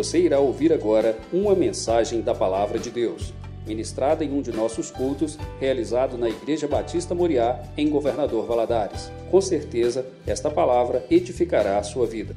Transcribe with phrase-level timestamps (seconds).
[0.00, 3.34] Você irá ouvir agora uma mensagem da Palavra de Deus,
[3.66, 9.10] ministrada em um de nossos cultos, realizado na Igreja Batista Moriá, em Governador Valadares.
[9.30, 12.34] Com certeza, esta palavra edificará a sua vida.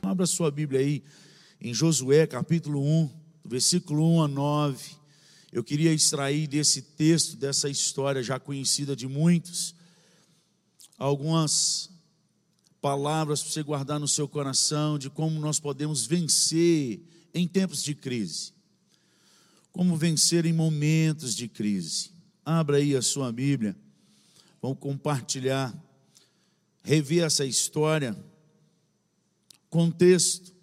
[0.00, 1.02] Abra sua Bíblia aí
[1.60, 3.10] em Josué capítulo 1,
[3.44, 4.90] versículo 1 a 9.
[5.52, 9.74] Eu queria extrair desse texto, dessa história já conhecida de muitos,
[10.96, 11.90] algumas
[12.86, 17.00] palavras para você guardar no seu coração de como nós podemos vencer
[17.34, 18.52] em tempos de crise.
[19.72, 22.12] Como vencer em momentos de crise.
[22.44, 23.76] Abra aí a sua Bíblia.
[24.62, 25.74] Vamos compartilhar,
[26.84, 28.16] rever essa história.
[29.68, 30.54] Contexto: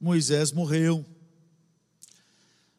[0.00, 1.04] Moisés morreu.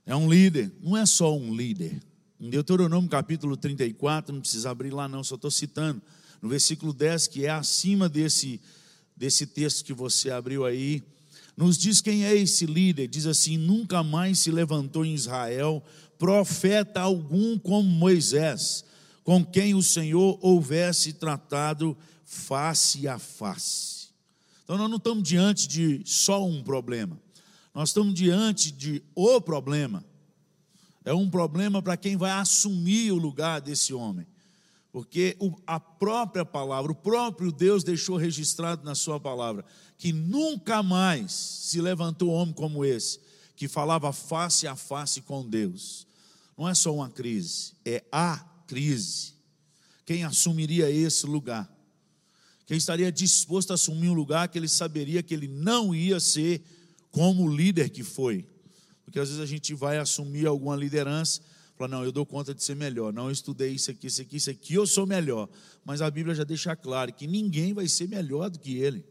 [0.07, 2.01] É um líder, não é só um líder.
[2.39, 6.01] Em Deuteronômio capítulo 34, não precisa abrir lá, não, só estou citando.
[6.41, 8.59] No versículo 10, que é acima desse
[9.17, 11.03] desse texto que você abriu aí,
[11.57, 13.07] nos diz quem é esse líder.
[13.07, 15.83] Diz assim: nunca mais se levantou em Israel
[16.17, 18.83] profeta algum como Moisés,
[19.23, 24.07] com quem o Senhor houvesse tratado face a face.
[24.63, 27.19] Então nós não estamos diante de só um problema,
[27.73, 30.03] nós estamos diante de o problema.
[31.05, 34.27] É um problema para quem vai assumir o lugar desse homem.
[34.91, 39.65] Porque a própria palavra, o próprio Deus deixou registrado na sua palavra
[39.97, 43.19] que nunca mais se levantou homem como esse,
[43.55, 46.07] que falava face a face com Deus.
[46.57, 49.33] Não é só uma crise, é a crise.
[50.05, 51.71] Quem assumiria esse lugar?
[52.65, 56.61] Quem estaria disposto a assumir um lugar que ele saberia que ele não ia ser
[57.11, 58.45] como o líder que foi?
[59.03, 61.41] Porque às vezes a gente vai assumir alguma liderança
[61.77, 63.13] Fala, não, eu dou conta de ser melhor.
[63.13, 65.47] Não, eu estudei isso aqui, isso aqui, isso aqui, eu sou melhor.
[65.85, 69.05] Mas a Bíblia já deixa claro que ninguém vai ser melhor do que ele.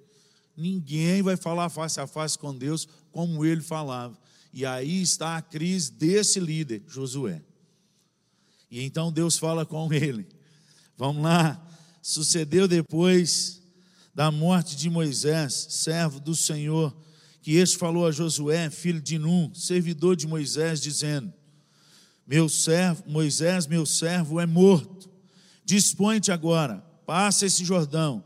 [0.56, 4.18] Ninguém vai falar face a face com Deus como ele falava.
[4.52, 7.42] E aí está a crise desse líder, Josué.
[8.68, 10.26] E então Deus fala com ele.
[10.96, 11.62] Vamos lá.
[12.02, 13.62] Sucedeu depois
[14.14, 16.96] da morte de Moisés, servo do Senhor,
[17.42, 21.32] que este falou a Josué, filho de Num, servidor de Moisés, dizendo:
[22.26, 25.08] meu servo, Moisés, meu servo, é morto.
[25.64, 28.24] Dispõe-te agora, passa esse Jordão,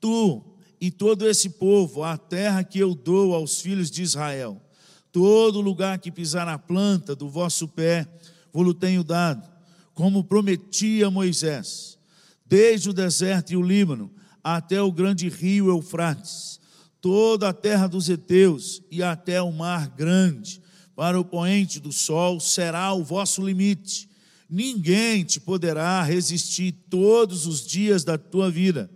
[0.00, 0.42] tu
[0.80, 4.60] e todo esse povo, a terra que eu dou aos filhos de Israel.
[5.12, 8.08] Todo lugar que pisar a planta do vosso pé,
[8.52, 9.46] vos tenho dado,
[9.94, 11.98] como prometi a Moisés,
[12.46, 14.10] desde o deserto e o Líbano,
[14.42, 16.58] até o grande rio Eufrates,
[17.00, 20.62] toda a terra dos heteus e até o mar grande,
[21.00, 24.06] para o poente do sol será o vosso limite.
[24.50, 28.90] Ninguém te poderá resistir todos os dias da tua vida.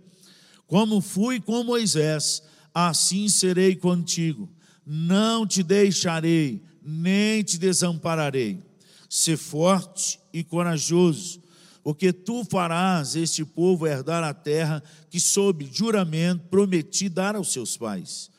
[0.67, 4.47] Como fui com Moisés, assim serei contigo.
[4.85, 8.61] Não te deixarei, nem te desampararei.
[9.09, 11.41] Ser forte e corajoso,
[11.81, 17.75] porque tu farás este povo herdar a terra que, sob juramento, prometi dar aos seus
[17.75, 18.29] pais.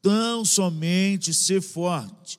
[0.00, 2.38] Tão somente ser forte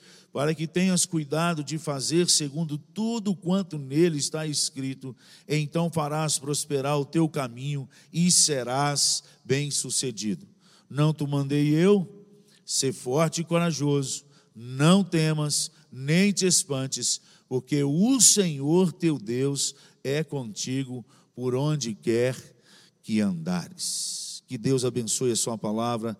[0.31, 5.15] para que tenhas cuidado de fazer segundo tudo quanto nele está escrito,
[5.47, 10.47] então farás prosperar o teu caminho e serás bem-sucedido.
[10.89, 12.25] Não te mandei eu?
[12.65, 14.23] Ser forte e corajoso,
[14.55, 17.19] não temas, nem te espantes,
[17.49, 21.05] porque o Senhor teu Deus é contigo
[21.35, 22.35] por onde quer
[23.03, 24.43] que andares.
[24.47, 26.17] Que Deus abençoe a sua palavra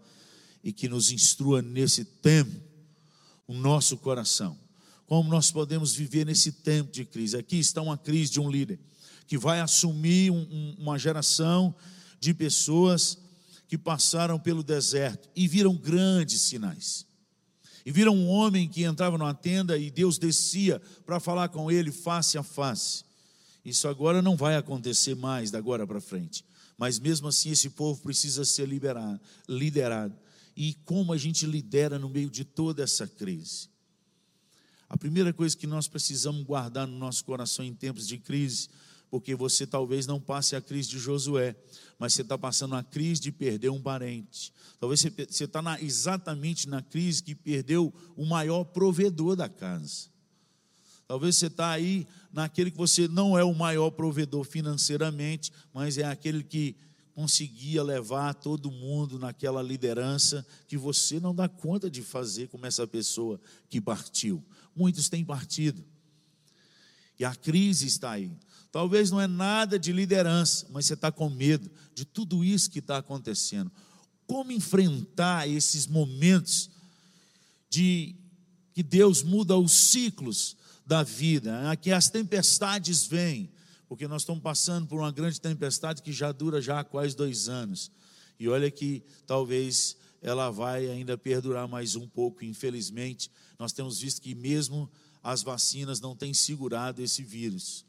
[0.61, 2.70] e que nos instrua nesse tempo
[3.51, 4.57] o nosso coração.
[5.05, 7.35] Como nós podemos viver nesse tempo de crise?
[7.35, 8.79] Aqui está uma crise de um líder
[9.27, 11.75] que vai assumir um, um, uma geração
[12.17, 13.17] de pessoas
[13.67, 17.05] que passaram pelo deserto e viram grandes sinais.
[17.85, 21.91] E viram um homem que entrava numa tenda e Deus descia para falar com ele
[21.91, 23.03] face a face.
[23.65, 26.45] Isso agora não vai acontecer mais da agora para frente.
[26.77, 30.15] Mas mesmo assim esse povo precisa ser liberado, liderado
[30.55, 33.69] e como a gente lidera no meio de toda essa crise.
[34.89, 38.67] A primeira coisa que nós precisamos guardar no nosso coração em tempos de crise,
[39.09, 41.55] porque você talvez não passe a crise de Josué,
[41.97, 44.53] mas você está passando a crise de perder um parente.
[44.79, 50.09] Talvez você está na, exatamente na crise que perdeu o maior provedor da casa.
[51.07, 56.05] Talvez você está aí naquele que você não é o maior provedor financeiramente, mas é
[56.05, 56.75] aquele que
[57.13, 62.87] conseguia levar todo mundo naquela liderança que você não dá conta de fazer como essa
[62.87, 64.43] pessoa que partiu.
[64.75, 65.83] Muitos têm partido.
[67.19, 68.31] E a crise está aí.
[68.71, 72.79] Talvez não é nada de liderança, mas você está com medo de tudo isso que
[72.79, 73.71] está acontecendo.
[74.25, 76.69] Como enfrentar esses momentos
[77.69, 78.15] de
[78.73, 80.55] que Deus muda os ciclos
[80.85, 81.75] da vida, né?
[81.75, 83.51] que as tempestades vêm,
[83.91, 87.49] porque nós estamos passando por uma grande tempestade que já dura já há quase dois
[87.49, 87.91] anos.
[88.39, 93.29] E olha que talvez ela vai ainda perdurar mais um pouco, infelizmente.
[93.59, 94.89] Nós temos visto que mesmo
[95.21, 97.85] as vacinas não têm segurado esse vírus.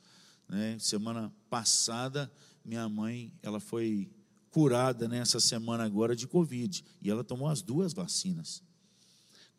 [0.48, 0.76] Né?
[0.80, 2.28] Semana passada,
[2.64, 4.10] minha mãe, ela foi
[4.50, 8.60] curada nessa semana agora de Covid, e ela tomou as duas vacinas.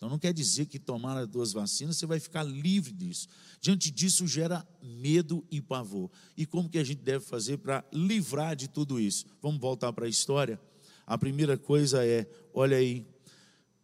[0.03, 3.25] Então não quer dizer que tomar as duas vacinas você vai ficar livre disso.
[3.61, 6.11] Diante disso gera medo e pavor.
[6.35, 9.25] E como que a gente deve fazer para livrar de tudo isso?
[9.41, 10.59] Vamos voltar para a história.
[11.07, 13.07] A primeira coisa é, olha aí,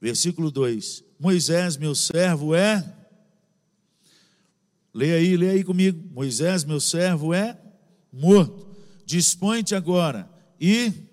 [0.01, 2.97] versículo 2: Moisés, meu servo, é
[4.93, 6.03] Leia aí, leia aí comigo.
[6.11, 7.57] Moisés, meu servo, é
[8.11, 8.67] morto.
[9.05, 10.29] Dispõe-te agora
[10.59, 11.07] e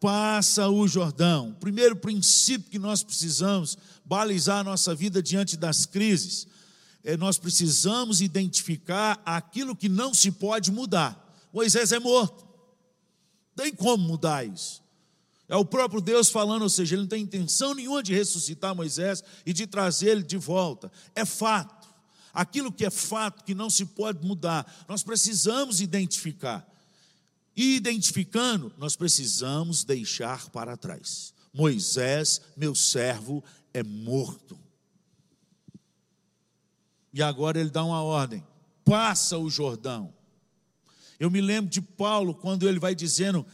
[0.00, 1.56] passa o Jordão.
[1.58, 3.76] Primeiro princípio que nós precisamos
[4.08, 6.48] balizar a nossa vida diante das crises
[7.04, 11.36] é nós precisamos identificar aquilo que não se pode mudar.
[11.52, 12.46] Moisés é morto.
[13.54, 14.82] Tem como mudar isso?
[15.48, 19.22] É o próprio Deus falando, ou seja, ele não tem intenção nenhuma de ressuscitar Moisés
[19.46, 20.90] e de trazer ele de volta.
[21.14, 21.78] É fato
[22.32, 26.66] aquilo que é fato, que não se pode mudar, nós precisamos identificar.
[27.56, 31.34] E identificando, nós precisamos deixar para trás.
[31.52, 33.42] Moisés, meu servo,
[33.72, 34.58] é morto.
[37.12, 38.44] E agora ele dá uma ordem:
[38.84, 40.14] passa o Jordão.
[41.18, 43.44] Eu me lembro de Paulo, quando ele vai dizendo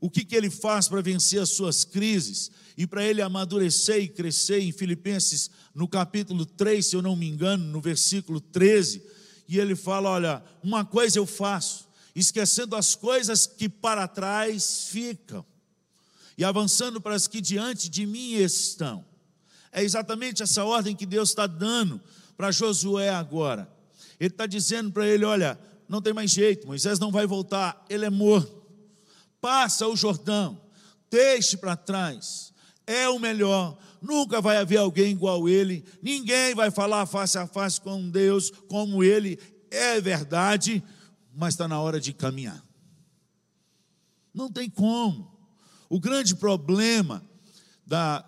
[0.00, 4.08] o que, que ele faz para vencer as suas crises e para ele amadurecer e
[4.08, 9.02] crescer em Filipenses, no capítulo 3, se eu não me engano, no versículo 13,
[9.48, 15.46] e ele fala: Olha, uma coisa eu faço, esquecendo as coisas que para trás ficam,
[16.36, 19.04] e avançando para as que diante de mim estão.
[19.72, 22.00] É exatamente essa ordem que Deus está dando
[22.36, 23.68] para Josué agora.
[24.20, 25.58] Ele está dizendo para ele: Olha,
[25.88, 28.62] não tem mais jeito, Moisés não vai voltar, ele é morto
[29.42, 30.58] passa o Jordão,
[31.10, 32.54] deixe para trás,
[32.86, 37.80] é o melhor, nunca vai haver alguém igual ele, ninguém vai falar face a face
[37.80, 40.82] com Deus como ele, é verdade,
[41.34, 42.64] mas está na hora de caminhar.
[44.32, 45.30] Não tem como.
[45.88, 47.22] O grande problema
[47.84, 48.24] da,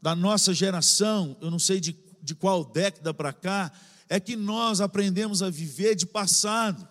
[0.00, 3.72] da nossa geração, eu não sei de, de qual década para cá,
[4.08, 6.86] é que nós aprendemos a viver de passado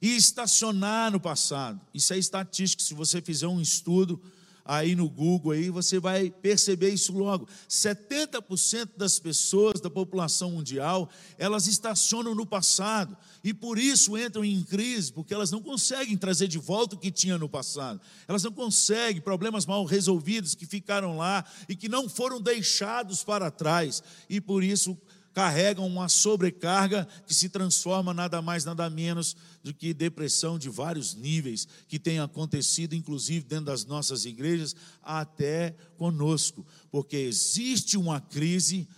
[0.00, 1.80] e estacionar no passado.
[1.94, 4.20] Isso é estatístico, se você fizer um estudo
[4.66, 7.48] aí no Google aí, você vai perceber isso logo.
[7.68, 11.08] 70% das pessoas da população mundial,
[11.38, 16.48] elas estacionam no passado e por isso entram em crise, porque elas não conseguem trazer
[16.48, 18.00] de volta o que tinha no passado.
[18.26, 23.50] Elas não conseguem problemas mal resolvidos que ficaram lá e que não foram deixados para
[23.50, 24.02] trás.
[24.28, 24.98] E por isso
[25.36, 31.14] carregam uma sobrecarga que se transforma nada mais, nada menos do que depressão de vários
[31.14, 38.88] níveis, que tem acontecido, inclusive dentro das nossas igrejas, até conosco, porque existe uma crise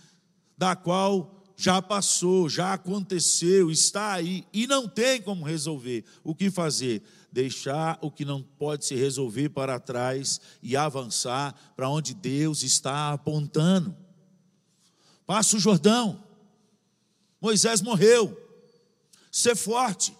[0.57, 6.05] da qual já passou, já aconteceu, está aí e não tem como resolver.
[6.23, 7.03] O que fazer?
[7.29, 13.11] Deixar o que não pode se resolver para trás e avançar para onde Deus está
[13.11, 13.93] apontando.
[15.25, 16.28] Passa o Jordão.
[17.41, 18.37] Moisés morreu.
[19.31, 20.15] Ser forte.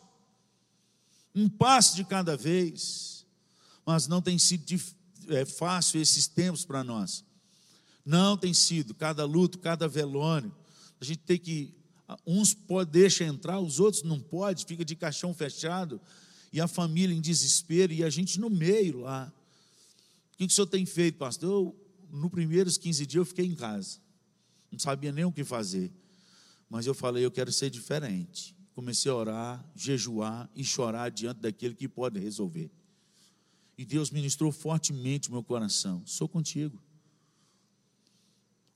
[1.35, 3.25] Um passo de cada vez.
[3.85, 4.81] Mas não tem sido
[5.29, 7.23] é, fácil esses tempos para nós.
[8.05, 8.93] Não tem sido.
[8.93, 10.55] Cada luto, cada velório.
[10.99, 11.73] A gente tem que.
[12.25, 16.01] Uns pode, deixa entrar, os outros não pode, fica de caixão fechado.
[16.51, 19.31] E a família em desespero, e a gente no meio lá.
[20.33, 21.49] O que, que o senhor tem feito, pastor?
[21.51, 21.75] Eu,
[22.11, 23.99] no primeiros 15 dias eu fiquei em casa.
[24.71, 25.91] Não sabia nem o que fazer.
[26.69, 28.55] Mas eu falei, eu quero ser diferente.
[28.73, 32.71] Comecei a orar, jejuar e chorar diante daquele que pode resolver.
[33.77, 36.03] E Deus ministrou fortemente meu coração.
[36.05, 36.79] Sou contigo.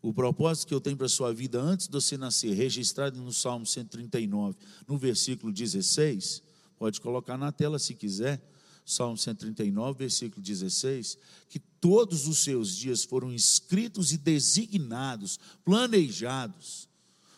[0.02, 3.32] O propósito que eu tenho para a sua vida antes de você nascer, registrado no
[3.32, 4.58] Salmo 139,
[4.88, 6.44] no versículo 16,
[6.78, 8.42] pode colocar na tela se quiser.
[8.86, 16.90] Salmo 139, versículo 16, que todos os seus dias foram escritos e designados, planejados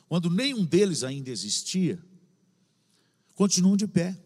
[0.07, 2.01] quando nenhum deles ainda existia,
[3.35, 4.17] continuam de pé.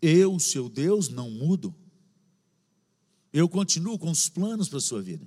[0.00, 1.74] Eu, seu Deus, não mudo.
[3.32, 5.26] Eu continuo com os planos para a sua vida.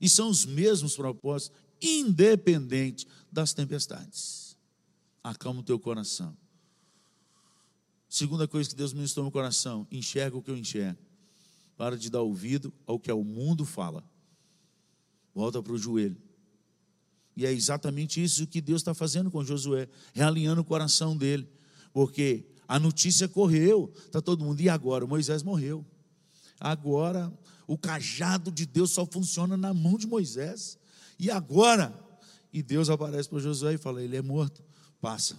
[0.00, 4.56] E são os mesmos propósitos, independente das tempestades.
[5.22, 6.36] Acalma o teu coração.
[8.08, 10.98] Segunda coisa que Deus ministrou no coração: enxerga o que eu enxergo.
[11.76, 14.02] Para de dar ouvido ao que o mundo fala.
[15.34, 16.25] Volta para o joelho.
[17.36, 21.46] E é exatamente isso que Deus está fazendo com Josué, realinhando o coração dele.
[21.92, 25.06] Porque a notícia correu, está todo mundo, e agora?
[25.06, 25.84] Moisés morreu.
[26.58, 27.32] Agora,
[27.66, 30.78] o cajado de Deus só funciona na mão de Moisés.
[31.18, 31.94] E agora?
[32.52, 34.64] E Deus aparece para Josué e fala: Ele é morto,
[35.00, 35.36] passa.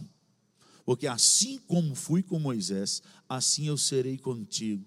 [0.85, 4.85] Porque assim como fui com Moisés, assim eu serei contigo.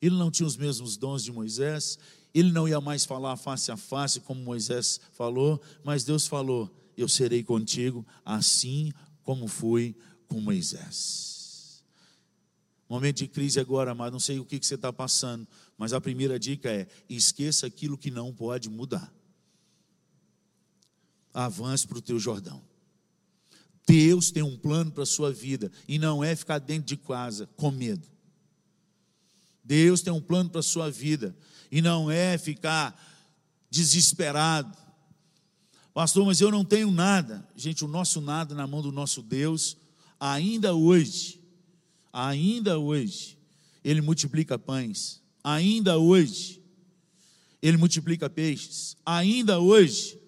[0.00, 1.98] Ele não tinha os mesmos dons de Moisés,
[2.38, 7.08] ele não ia mais falar face a face como Moisés falou, mas Deus falou: Eu
[7.08, 8.92] serei contigo, assim
[9.22, 11.84] como fui com Moisés.
[12.88, 16.38] Momento de crise agora, mas não sei o que você está passando, mas a primeira
[16.38, 19.12] dica é: esqueça aquilo que não pode mudar.
[21.34, 22.62] Avance para o teu Jordão.
[23.86, 27.48] Deus tem um plano para a sua vida e não é ficar dentro de casa
[27.56, 28.06] com medo.
[29.64, 31.36] Deus tem um plano para a sua vida
[31.70, 32.98] e não é ficar
[33.70, 34.76] desesperado.
[35.92, 37.46] Pastor, mas eu não tenho nada.
[37.56, 39.76] Gente, o nosso nada na mão do nosso Deus,
[40.20, 41.40] ainda hoje,
[42.12, 43.36] ainda hoje,
[43.84, 46.62] Ele multiplica pães, ainda hoje,
[47.60, 50.18] Ele multiplica peixes, ainda hoje,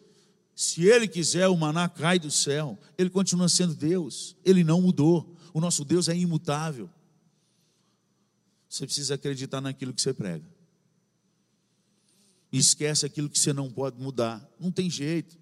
[0.57, 5.37] se Ele quiser, o maná cai do céu, Ele continua sendo Deus, Ele não mudou,
[5.55, 6.91] o nosso Deus é imutável.
[8.69, 10.45] Você precisa acreditar naquilo que você prega.
[12.53, 14.47] E esquece aquilo que você não pode mudar.
[14.59, 15.39] Não tem jeito.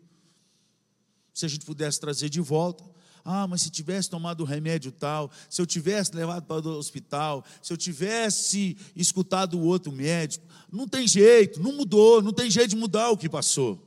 [1.33, 2.85] Se a gente pudesse trazer de volta,
[3.25, 7.45] ah, mas se tivesse tomado o remédio tal, se eu tivesse levado para o hospital,
[7.63, 12.71] se eu tivesse escutado o outro médico, não tem jeito, não mudou, não tem jeito
[12.71, 13.87] de mudar o que passou.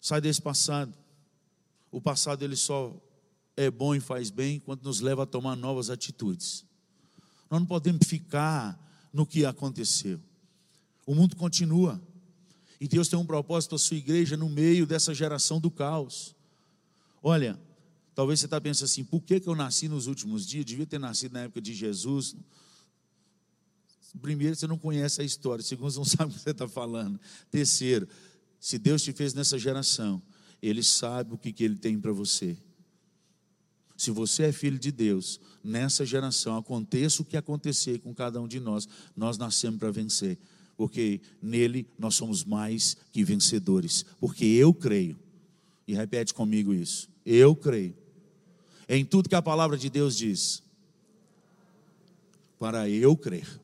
[0.00, 0.92] Sai desse passado.
[1.90, 2.94] O passado ele só
[3.56, 6.64] é bom e faz bem quando nos leva a tomar novas atitudes.
[7.50, 8.78] Nós não podemos ficar
[9.12, 10.20] no que aconteceu.
[11.06, 12.02] O mundo continua.
[12.80, 16.34] E Deus tem um propósito a sua igreja no meio dessa geração do caos.
[17.22, 17.58] Olha,
[18.14, 20.64] talvez você está pensando assim: por que, que eu nasci nos últimos dias?
[20.64, 22.34] Devia ter nascido na época de Jesus.
[24.20, 25.62] Primeiro, você não conhece a história.
[25.62, 27.20] Segundo, você não sabe o que você está falando.
[27.50, 28.08] Terceiro,
[28.58, 30.20] se Deus te fez nessa geração,
[30.60, 32.56] Ele sabe o que, que Ele tem para você.
[33.96, 38.46] Se você é filho de Deus, nessa geração, aconteça o que acontecer com cada um
[38.46, 38.86] de nós,
[39.16, 40.38] nós nascemos para vencer,
[40.76, 45.18] porque nele nós somos mais que vencedores, porque eu creio,
[45.86, 47.94] e repete comigo isso, eu creio,
[48.88, 50.62] em tudo que a palavra de Deus diz,
[52.58, 53.60] para eu crer.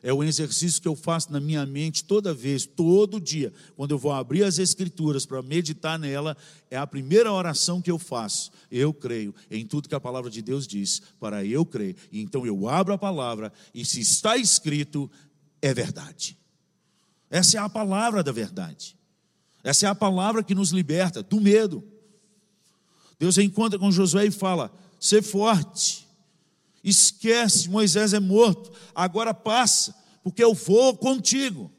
[0.00, 3.98] É o exercício que eu faço na minha mente toda vez, todo dia, quando eu
[3.98, 6.36] vou abrir as Escrituras para meditar nela,
[6.70, 8.52] é a primeira oração que eu faço.
[8.70, 11.96] Eu creio em tudo que a palavra de Deus diz, para eu crer.
[12.12, 15.10] Então eu abro a palavra, e se está escrito,
[15.60, 16.38] é verdade.
[17.30, 18.96] Essa é a palavra da verdade.
[19.62, 21.84] Essa é a palavra que nos liberta do medo.
[23.18, 26.08] Deus encontra com Josué e fala: ser forte
[26.82, 31.70] Esquece, Moisés é morto, agora passa, porque eu vou contigo.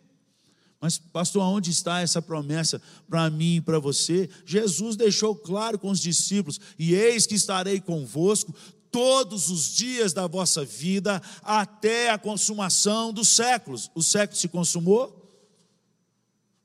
[0.82, 4.30] Mas, pastor, onde está essa promessa para mim e para você?
[4.46, 8.54] Jesus deixou claro com os discípulos: e eis que estarei convosco
[8.92, 13.90] todos os dias da vossa vida, até a consumação dos séculos.
[13.94, 15.16] O século se consumou?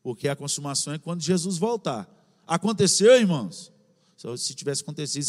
[0.03, 2.09] Porque a consumação é quando Jesus voltar.
[2.47, 3.73] Aconteceu, irmãos?
[4.37, 5.25] Se tivesse acontecido,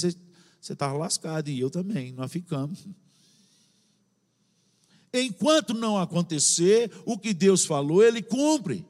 [0.62, 2.86] você estava lascado e eu também, nós ficamos.
[5.14, 8.86] Enquanto não acontecer o que Deus falou, ele cumpre.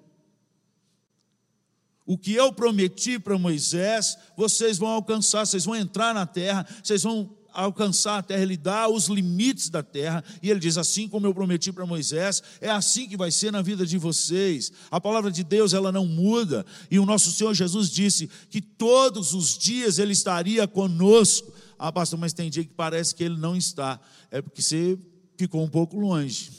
[2.05, 7.01] O que eu prometi para Moisés, vocês vão alcançar, vocês vão entrar na terra, vocês
[7.03, 11.25] vão alcançar a terra, ele dá os limites da terra, e ele diz: assim como
[11.25, 14.71] eu prometi para Moisés, é assim que vai ser na vida de vocês.
[14.91, 19.33] A palavra de Deus, ela não muda, e o nosso Senhor Jesus disse que todos
[19.33, 21.51] os dias ele estaria conosco.
[21.79, 24.00] Ah, pastor, mas tem dia que parece que ele não está.
[24.29, 24.97] É porque você
[25.38, 26.51] ficou um pouco longe.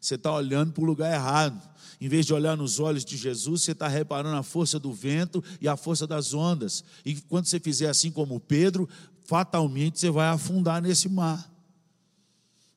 [0.00, 1.60] Você está olhando para o lugar errado.
[2.00, 5.42] Em vez de olhar nos olhos de Jesus, você está reparando a força do vento
[5.60, 6.84] e a força das ondas.
[7.04, 8.88] E quando você fizer assim como Pedro,
[9.26, 11.50] fatalmente você vai afundar nesse mar.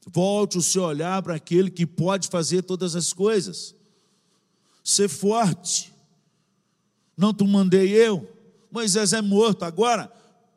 [0.07, 3.75] Volte o seu olhar para aquele que pode fazer todas as coisas.
[4.83, 5.93] Ser forte.
[7.15, 8.27] Não te mandei eu?
[8.71, 10.11] Moisés é morto, agora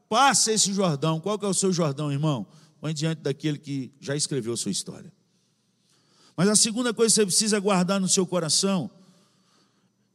[0.08, 1.20] passa esse Jordão.
[1.20, 2.46] Qual que é o seu Jordão, irmão?
[2.80, 5.12] Põe diante daquele que já escreveu sua história.
[6.36, 8.90] Mas a segunda coisa que você precisa guardar no seu coração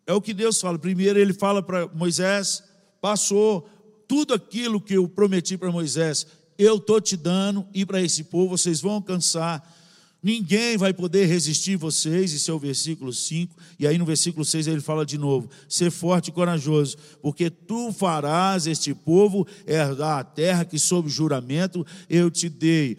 [0.05, 0.79] é o que Deus fala.
[0.79, 2.63] Primeiro, ele fala para Moisés:
[3.01, 3.69] passou
[4.07, 6.25] tudo aquilo que eu prometi para Moisés,
[6.57, 9.75] eu estou te dando, e para esse povo vocês vão alcançar.
[10.23, 13.55] Ninguém vai poder resistir vocês, esse é o versículo 5.
[13.77, 17.91] E aí no versículo 6 ele fala de novo: ser forte e corajoso, porque tu
[17.91, 22.97] farás este povo herdar a terra que, sob juramento, eu te dei.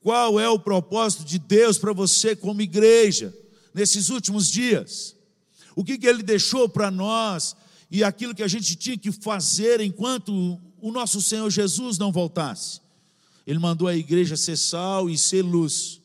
[0.00, 3.34] Qual é o propósito de Deus para você, como igreja,
[3.72, 5.16] nesses últimos dias?
[5.74, 7.56] O que, que ele deixou para nós
[7.90, 12.80] e aquilo que a gente tinha que fazer enquanto o nosso Senhor Jesus não voltasse?
[13.46, 16.00] Ele mandou a igreja ser sal e ser luz.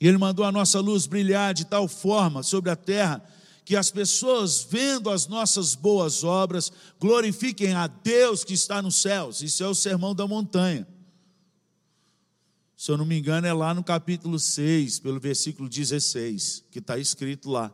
[0.00, 3.22] E Ele mandou a nossa luz brilhar de tal forma sobre a terra
[3.64, 9.42] que as pessoas, vendo as nossas boas obras, glorifiquem a Deus que está nos céus.
[9.42, 10.88] Isso é o sermão da montanha.
[12.76, 16.98] Se eu não me engano, é lá no capítulo 6, pelo versículo 16, que está
[16.98, 17.72] escrito lá.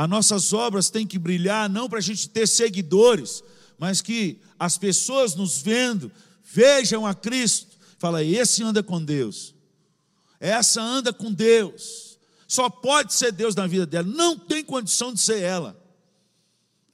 [0.00, 3.44] As nossas obras têm que brilhar não para a gente ter seguidores,
[3.78, 6.10] mas que as pessoas nos vendo
[6.42, 7.76] vejam a Cristo.
[7.98, 9.54] Fala, esse anda com Deus.
[10.40, 12.18] Essa anda com Deus.
[12.48, 14.08] Só pode ser Deus na vida dela.
[14.08, 15.78] Não tem condição de ser ela.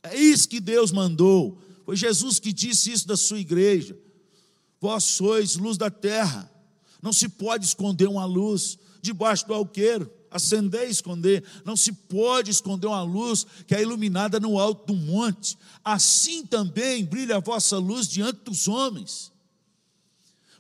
[0.03, 1.63] É isso que Deus mandou.
[1.85, 3.97] Foi Jesus que disse isso da sua igreja.
[4.81, 6.51] Vós sois luz da terra.
[7.01, 10.13] Não se pode esconder uma luz debaixo do alqueiro.
[10.37, 11.45] Acender e esconder.
[11.65, 15.57] Não se pode esconder uma luz que é iluminada no alto do monte.
[15.85, 19.33] Assim também brilha a vossa luz diante dos homens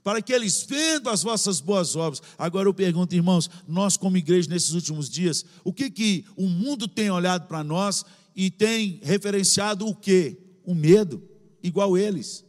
[0.06, 2.23] para que eles vendo as vossas boas obras.
[2.38, 6.87] Agora eu pergunto, irmãos, nós como igreja nesses últimos dias, o que que o mundo
[6.87, 8.04] tem olhado para nós
[8.37, 10.38] e tem referenciado o quê?
[10.64, 11.21] O medo,
[11.60, 12.45] igual eles.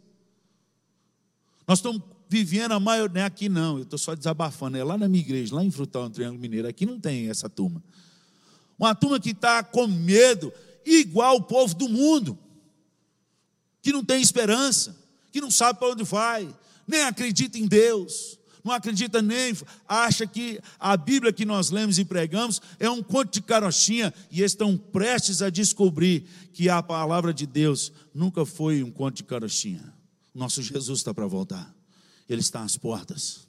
[1.67, 4.97] Nós estamos vivendo a maioria, não é aqui não, eu estou só desabafando, é lá
[4.97, 7.83] na minha igreja, lá em Frutal, no Triângulo Mineiro, aqui não tem essa turma.
[8.77, 10.51] Uma turma que está com medo,
[10.85, 12.37] igual o povo do mundo,
[13.81, 14.95] que não tem esperança,
[15.31, 16.53] que não sabe para onde vai,
[16.87, 18.37] nem acredita em Deus,
[18.67, 19.55] não acredita nem,
[19.87, 24.41] acha que a Bíblia que nós lemos e pregamos é um conto de carochinha e
[24.43, 29.93] estão prestes a descobrir que a palavra de Deus nunca foi um conto de carochinha.
[30.35, 31.73] Nosso Jesus está para voltar,
[32.27, 33.47] Ele está às portas.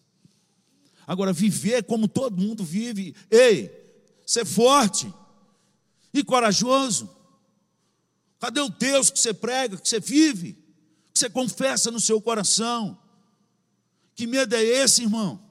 [1.07, 3.71] Agora, viver como todo mundo vive, ei,
[4.27, 5.13] ser forte
[6.13, 7.09] e corajoso.
[8.39, 10.53] Cadê o Deus que você prega, que você vive,
[11.13, 12.99] que você confessa no seu coração?
[14.15, 15.43] Que medo é esse, irmão?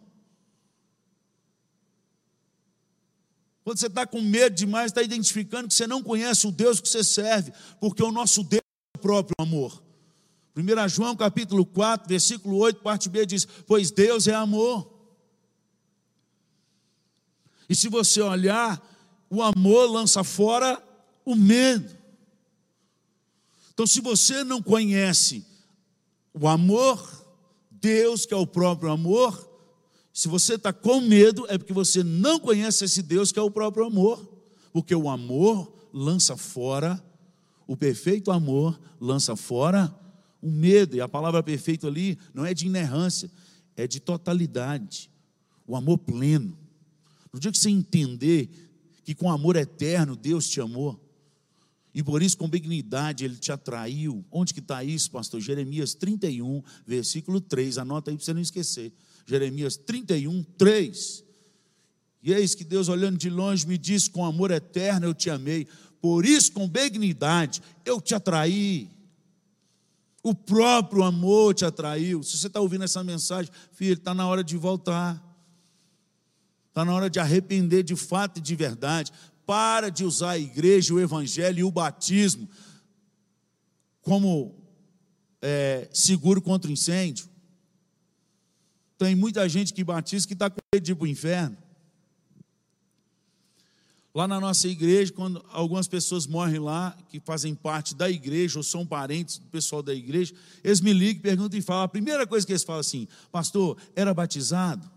[3.63, 6.87] Quando você está com medo demais, está identificando que você não conhece o Deus que
[6.87, 8.61] você serve, porque o nosso Deus
[8.93, 9.86] é o próprio amor.
[10.57, 14.91] 1 João capítulo 4, versículo 8, parte B diz: Pois Deus é amor.
[17.69, 18.81] E se você olhar,
[19.29, 20.81] o amor lança fora
[21.23, 21.95] o medo.
[23.71, 25.45] Então, se você não conhece
[26.33, 27.07] o amor,
[27.69, 29.47] Deus, que é o próprio amor,
[30.11, 33.51] se você está com medo, é porque você não conhece esse Deus que é o
[33.51, 34.27] próprio amor,
[34.73, 37.03] porque o amor lança fora,
[37.67, 39.93] o perfeito amor lança fora
[40.41, 43.29] o medo, e a palavra perfeito ali não é de inerrância,
[43.75, 45.09] é de totalidade,
[45.65, 46.57] o amor pleno.
[47.33, 48.49] No dia que você entender
[49.03, 50.99] que com amor eterno Deus te amou,
[51.97, 54.23] e por isso, com benignidade, ele te atraiu.
[54.31, 55.41] Onde que está isso, pastor?
[55.41, 57.79] Jeremias 31, versículo 3.
[57.79, 58.93] Anota aí para você não esquecer.
[59.25, 61.23] Jeremias 31, 3.
[62.21, 65.65] E eis que Deus, olhando de longe, me diz: Com amor eterno eu te amei.
[65.99, 68.91] Por isso, com benignidade, eu te atraí.
[70.27, 72.21] O próprio amor te atraiu.
[72.21, 75.23] Se você está ouvindo essa mensagem, filho, está na hora de voltar.
[76.67, 79.11] Está na hora de arrepender de fato e de verdade
[79.45, 82.49] para de usar a igreja, o evangelho e o batismo
[84.01, 84.53] como
[85.41, 87.29] é, seguro contra o incêndio.
[88.97, 91.57] Tem muita gente que batiza que está com medo de ir para o inferno.
[94.17, 98.63] Lá na nossa igreja, quando algumas pessoas morrem lá, que fazem parte da igreja ou
[98.63, 101.83] são parentes do pessoal da igreja, eles me ligam, perguntam e falam.
[101.83, 104.89] A primeira coisa que eles falam assim, pastor, era batizado?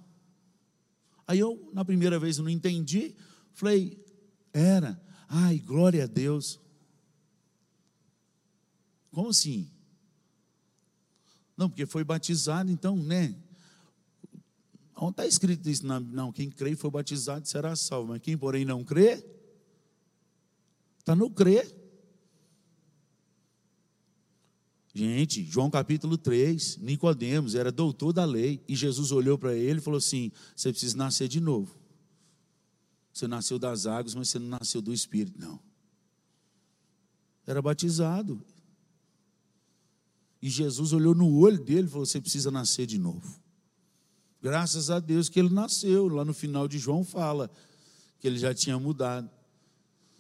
[1.29, 3.15] Aí eu, na primeira vez, não entendi,
[3.53, 4.03] falei,
[4.55, 4.99] era.
[5.29, 6.59] Ai, glória a Deus.
[9.13, 9.71] Como assim?
[11.59, 13.37] Não, porque foi batizado, então, né?
[15.03, 15.87] Onde está escrito isso?
[15.87, 19.25] Não, quem crê e foi batizado será salvo, mas quem, porém, não crê,
[21.01, 21.77] Está no crer.
[24.95, 29.83] Gente, João capítulo 3, Nicodemos era doutor da lei, e Jesus olhou para ele e
[29.83, 31.77] falou assim: Você precisa nascer de novo.
[33.13, 35.59] Você nasceu das águas, mas você não nasceu do Espírito, não.
[37.47, 38.41] Era batizado.
[40.43, 43.40] E Jesus olhou no olho dele e falou: Você precisa nascer de novo.
[44.43, 46.09] Graças a Deus que ele nasceu.
[46.09, 47.51] Lá no final de João fala
[48.19, 49.31] que ele já tinha mudado.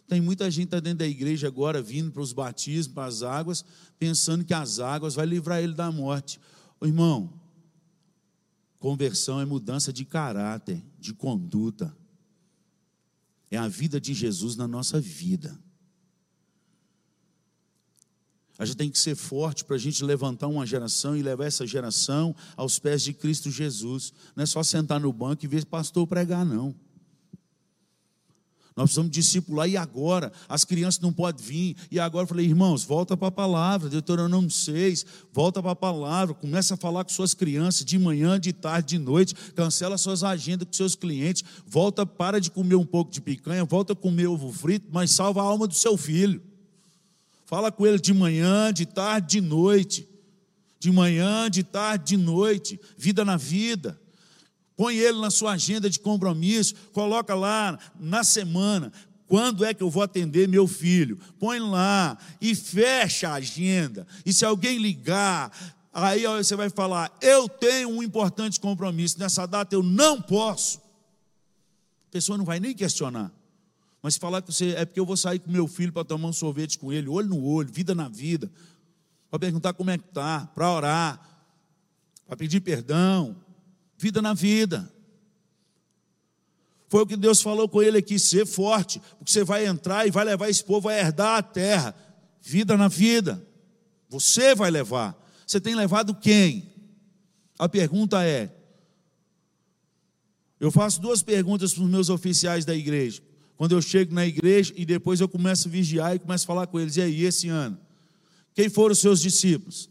[0.06, 3.64] Tem muita gente tá dentro da igreja agora, vindo para os batismos, para as águas,
[3.98, 6.40] pensando que as águas vai livrar ele da morte.
[6.80, 7.32] Ô, irmão,
[8.80, 11.96] conversão é mudança de caráter, de conduta.
[13.50, 15.56] É a vida de Jesus na nossa vida.
[18.60, 21.66] A gente tem que ser forte para a gente levantar uma geração e levar essa
[21.66, 24.12] geração aos pés de Cristo Jesus.
[24.36, 26.74] Não é só sentar no banco e ver pastor pregar, não.
[28.76, 31.76] Nós precisamos discipular e agora as crianças não podem vir.
[31.90, 36.34] E agora eu falei, irmãos, volta para a palavra, Deuteronômio 6, volta para a palavra,
[36.34, 40.68] começa a falar com suas crianças de manhã, de tarde, de noite, cancela suas agendas
[40.68, 44.52] com seus clientes, volta, para de comer um pouco de picanha, volta a comer ovo
[44.52, 46.49] frito, mas salva a alma do seu filho.
[47.50, 50.08] Fala com ele de manhã, de tarde, de noite.
[50.78, 52.80] De manhã, de tarde, de noite.
[52.96, 54.00] Vida na vida.
[54.76, 58.92] Põe ele na sua agenda de compromisso, coloca lá na semana,
[59.26, 61.18] quando é que eu vou atender meu filho?
[61.40, 64.06] Põe lá e fecha a agenda.
[64.24, 65.50] E se alguém ligar,
[65.92, 70.78] aí você vai falar: eu tenho um importante compromisso, nessa data eu não posso.
[70.78, 73.39] A pessoa não vai nem questionar.
[74.02, 76.28] Mas se falar que você é porque eu vou sair com meu filho para tomar
[76.28, 78.50] um sorvete com ele, olho no olho, vida na vida,
[79.28, 81.30] para perguntar como é que está, para orar,
[82.26, 83.36] para pedir perdão,
[83.98, 84.90] vida na vida.
[86.88, 90.10] Foi o que Deus falou com ele aqui: ser forte, porque você vai entrar e
[90.10, 91.94] vai levar esse povo a herdar a terra.
[92.42, 93.46] Vida na vida.
[94.08, 95.16] Você vai levar.
[95.46, 96.72] Você tem levado quem?
[97.58, 98.50] A pergunta é:
[100.58, 103.22] eu faço duas perguntas para os meus oficiais da igreja.
[103.60, 106.66] Quando eu chego na igreja e depois eu começo a vigiar e começo a falar
[106.66, 107.78] com eles: e aí, esse ano?
[108.54, 109.90] Quem foram os seus discípulos?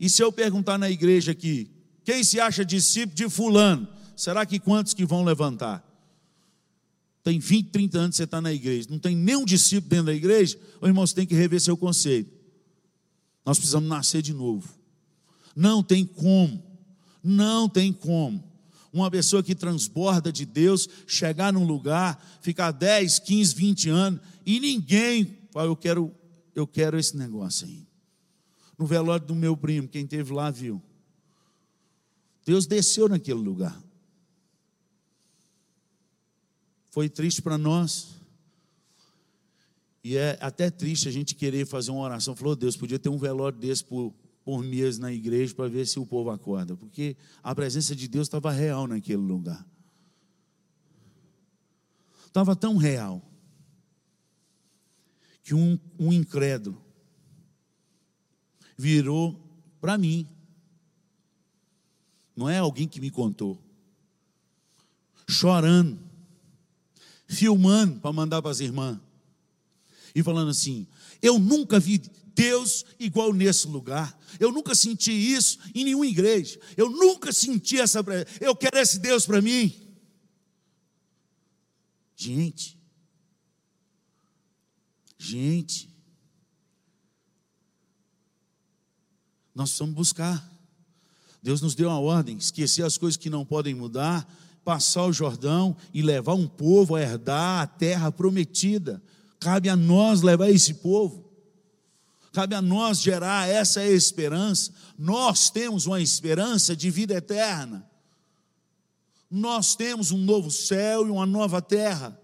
[0.00, 1.70] E se eu perguntar na igreja aqui,
[2.02, 3.86] quem se acha discípulo de fulano?
[4.16, 5.88] Será que quantos que vão levantar?
[7.22, 10.14] Tem 20, 30 anos que você está na igreja, não tem nenhum discípulo dentro da
[10.14, 12.28] igreja, ô irmão, você tem que rever seu conceito.
[13.46, 14.68] Nós precisamos nascer de novo.
[15.54, 16.60] Não tem como,
[17.22, 18.42] não tem como.
[18.94, 24.60] Uma pessoa que transborda de Deus, chegar num lugar, ficar 10, 15, 20 anos, e
[24.60, 26.14] ninguém, eu quero,
[26.54, 27.84] eu quero esse negócio aí.
[28.78, 30.80] No velório do meu primo, quem teve lá viu.
[32.46, 33.76] Deus desceu naquele lugar.
[36.92, 38.10] Foi triste para nós.
[40.04, 42.36] E é até triste a gente querer fazer uma oração.
[42.36, 45.98] Falou, Deus, podia ter um velório desse por, por mês na igreja para ver se
[45.98, 46.76] o povo acorda.
[46.76, 49.66] Porque a presença de Deus estava real naquele lugar.
[52.26, 53.22] Estava tão real
[55.42, 56.82] que um, um incrédulo
[58.76, 59.40] virou
[59.80, 60.28] para mim
[62.36, 63.62] não é alguém que me contou.
[65.28, 65.98] Chorando,
[67.26, 68.98] filmando para mandar para as irmãs.
[70.14, 70.86] E falando assim:
[71.24, 71.96] Eu nunca vi
[72.34, 74.14] Deus igual nesse lugar.
[74.38, 76.60] Eu nunca senti isso em nenhuma igreja.
[76.76, 78.04] Eu nunca senti essa.
[78.38, 79.74] Eu quero esse Deus para mim.
[82.14, 82.78] Gente,
[85.18, 85.88] gente,
[89.54, 90.52] nós precisamos buscar.
[91.42, 94.30] Deus nos deu uma ordem: esquecer as coisas que não podem mudar,
[94.62, 99.02] passar o Jordão e levar um povo a herdar a terra prometida.
[99.44, 101.30] Cabe a nós levar esse povo.
[102.32, 104.72] Cabe a nós gerar essa esperança.
[104.98, 107.86] Nós temos uma esperança de vida eterna.
[109.30, 112.18] Nós temos um novo céu e uma nova terra,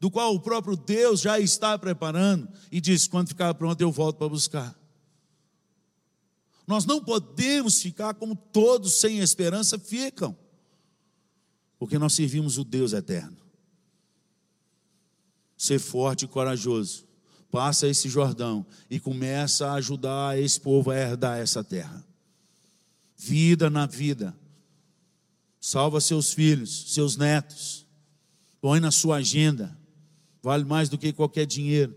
[0.00, 4.16] do qual o próprio Deus já está preparando e diz: quando ficar pronto, eu volto
[4.16, 4.74] para buscar.
[6.66, 10.34] Nós não podemos ficar como todos sem esperança ficam,
[11.78, 13.43] porque nós servimos o Deus eterno.
[15.64, 17.06] Ser forte e corajoso,
[17.50, 22.04] passa esse Jordão e começa a ajudar esse povo a herdar essa terra.
[23.16, 24.36] Vida na vida,
[25.58, 27.86] salva seus filhos, seus netos,
[28.60, 29.74] põe na sua agenda,
[30.42, 31.96] vale mais do que qualquer dinheiro.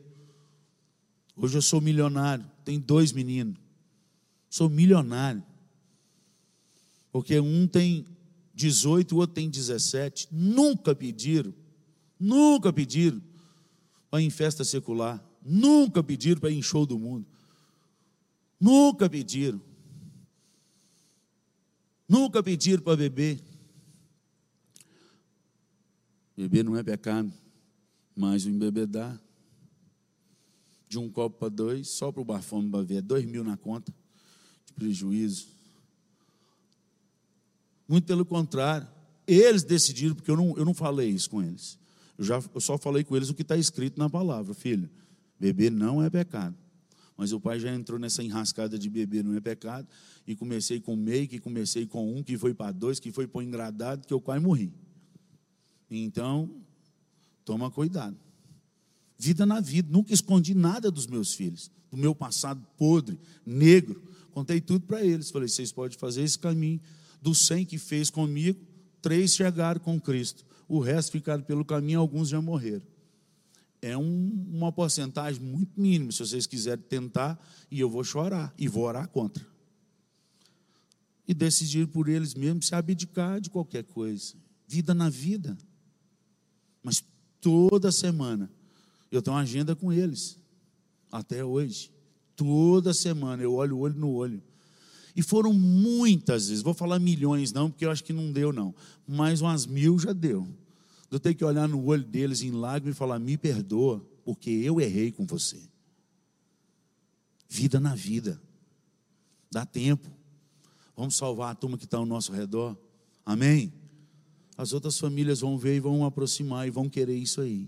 [1.36, 3.58] Hoje eu sou milionário, tenho dois meninos.
[4.50, 5.44] Sou milionário.
[7.12, 8.06] Porque um tem
[8.54, 10.30] 18, o outro tem 17.
[10.32, 11.54] Nunca pediram.
[12.18, 13.22] Nunca pediram.
[14.10, 15.24] Para ir em festa secular.
[15.44, 17.26] Nunca pediram para ir em show do mundo.
[18.60, 19.62] Nunca pediram.
[22.08, 23.40] Nunca pediram para beber.
[26.36, 27.32] Beber não é pecado,
[28.16, 29.20] mas o embebedar.
[30.90, 33.58] De um copo para dois, só para o bafome para ver, é dois mil na
[33.58, 33.94] conta
[34.66, 35.48] de prejuízo.
[37.86, 38.88] Muito pelo contrário,
[39.26, 41.78] eles decidiram, porque eu não, eu não falei isso com eles.
[42.18, 44.90] Eu, já, eu só falei com eles o que está escrito na palavra, filho.
[45.40, 46.56] Beber não é pecado.
[47.18, 49.88] Mas o pai já entrou nessa enrascada de beber não é pecado.
[50.26, 53.44] E comecei com meio, que comecei com um, que foi para dois, que foi para
[53.44, 54.72] engradado, que eu quase morri.
[55.90, 56.50] Então,
[57.44, 58.16] toma cuidado.
[59.18, 59.90] Vida na vida.
[59.92, 64.04] Nunca escondi nada dos meus filhos, do meu passado podre, negro.
[64.30, 65.32] Contei tudo para eles.
[65.32, 66.80] Falei, vocês podem fazer esse caminho.
[67.20, 68.60] Dos cem que fez comigo,
[69.02, 70.46] três chegaram com Cristo.
[70.68, 72.86] O resto ficaram pelo caminho, alguns já morreram.
[73.82, 78.68] É um, uma porcentagem muito mínima, se vocês quiserem tentar, e eu vou chorar, e
[78.68, 79.46] vou orar contra.
[81.28, 84.34] E decidir por eles mesmos se abdicar de qualquer coisa.
[84.68, 85.58] Vida na vida.
[86.82, 87.04] Mas
[87.40, 88.50] toda semana
[89.12, 90.40] eu tenho uma agenda com eles.
[91.12, 91.92] Até hoje.
[92.36, 94.42] Toda semana eu olho olho no olho.
[95.18, 98.76] E foram muitas vezes, vou falar milhões não, porque eu acho que não deu não,
[99.08, 100.48] mas umas mil já deu.
[101.10, 104.80] Eu tenho que olhar no olho deles em lágrimas e falar: me perdoa, porque eu
[104.80, 105.60] errei com você.
[107.50, 108.40] Vida na vida,
[109.50, 110.08] dá tempo.
[110.96, 112.78] Vamos salvar a turma que está ao nosso redor.
[113.26, 113.74] Amém?
[114.56, 117.68] As outras famílias vão ver e vão aproximar e vão querer isso aí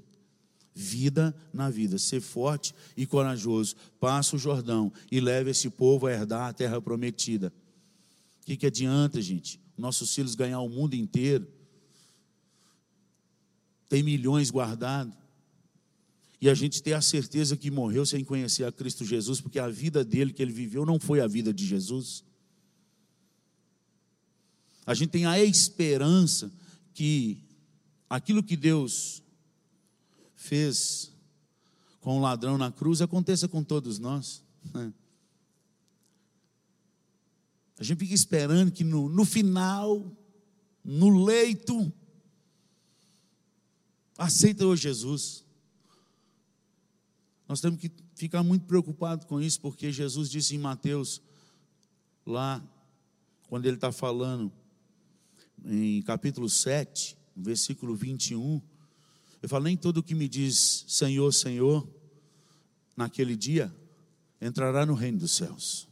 [0.74, 1.98] vida na vida.
[1.98, 3.76] Ser forte e corajoso.
[4.00, 7.54] Passa o Jordão e leve esse povo a herdar a terra prometida.
[8.42, 9.60] O que, que adianta, gente?
[9.78, 11.48] Nossos filhos ganhar o mundo inteiro.
[13.88, 15.14] Tem milhões guardados.
[16.42, 19.68] E a gente ter a certeza que morreu sem conhecer a Cristo Jesus, porque a
[19.68, 22.24] vida dele que ele viveu não foi a vida de Jesus.
[24.86, 26.52] A gente tem a esperança
[26.94, 27.44] que
[28.10, 29.22] aquilo que Deus
[30.40, 31.12] fez
[32.00, 34.42] com o ladrão na cruz aconteça com todos nós.
[34.74, 34.94] Né?
[37.78, 40.10] A gente fica esperando que no, no final,
[40.84, 41.92] no leito,
[44.18, 45.44] aceita o Jesus.
[47.46, 51.22] Nós temos que ficar muito preocupados com isso, porque Jesus disse em Mateus,
[52.26, 52.64] lá,
[53.50, 54.52] quando ele está falando,
[55.66, 58.62] em capítulo 7, versículo 21,
[59.42, 61.88] eu falo, nem todo que me diz Senhor, Senhor,
[62.96, 63.74] naquele dia,
[64.42, 65.88] entrará no reino dos céus.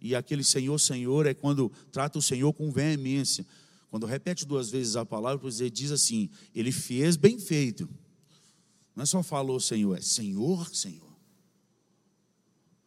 [0.00, 3.46] E aquele Senhor, Senhor é quando trata o Senhor com veemência.
[3.88, 7.88] Quando repete duas vezes a palavra, ele diz assim: Ele fez bem feito.
[8.96, 11.12] Não é só falou Senhor, é Senhor, Senhor.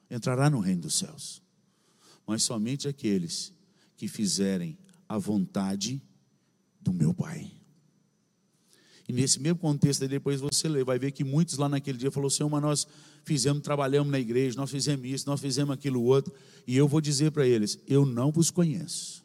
[0.09, 1.41] Entrará no reino dos céus.
[2.27, 3.53] Mas somente aqueles
[3.95, 6.01] que fizerem a vontade
[6.81, 7.54] do meu Pai.
[9.07, 12.29] E nesse mesmo contexto, depois você lê, vai ver que muitos lá naquele dia falaram,
[12.29, 12.87] Senhor, mas nós
[13.23, 16.33] fizemos, trabalhamos na igreja, nós fizemos isso, nós fizemos aquilo outro.
[16.65, 19.23] E eu vou dizer para eles, eu não vos conheço.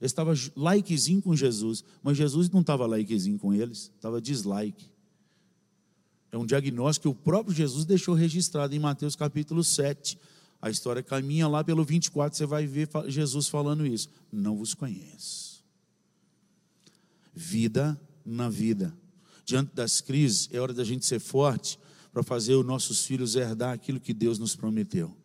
[0.00, 4.86] Eu estava likezinho com Jesus, mas Jesus não estava likezinho com eles, estava dislike.
[6.32, 10.18] É um diagnóstico que o próprio Jesus deixou registrado em Mateus capítulo 7.
[10.60, 14.08] A história caminha lá pelo 24, você vai ver Jesus falando isso.
[14.32, 15.62] Não vos conheço.
[17.34, 18.94] Vida na vida
[19.48, 21.78] diante das crises, é hora da gente ser forte
[22.12, 25.16] para fazer os nossos filhos herdar aquilo que Deus nos prometeu.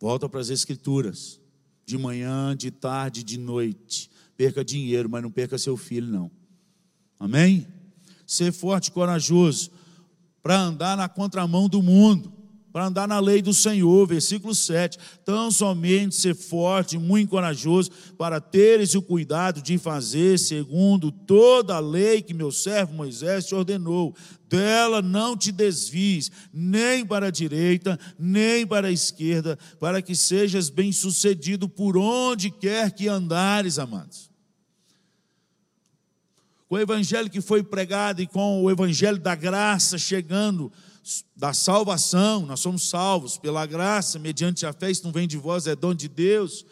[0.00, 1.38] Volta para as Escrituras,
[1.86, 4.10] de manhã, de tarde, de noite.
[4.36, 6.28] Perca dinheiro, mas não perca seu filho, não.
[7.16, 7.64] Amém?
[8.26, 9.70] Ser forte e corajoso
[10.42, 12.32] para andar na contramão do mundo
[12.74, 14.98] para andar na lei do Senhor, versículo 7.
[15.24, 21.76] Tão somente ser forte e muito corajoso para teres o cuidado de fazer segundo toda
[21.76, 24.12] a lei que meu servo Moisés te ordenou.
[24.48, 30.68] Dela não te desvies, nem para a direita, nem para a esquerda, para que sejas
[30.68, 34.28] bem-sucedido por onde quer que andares, amados.
[36.68, 40.72] Com o evangelho que foi pregado e com o evangelho da graça chegando
[41.36, 45.66] da salvação, nós somos salvos pela graça, mediante a fé, isso não vem de vós,
[45.66, 46.64] é dom de Deus.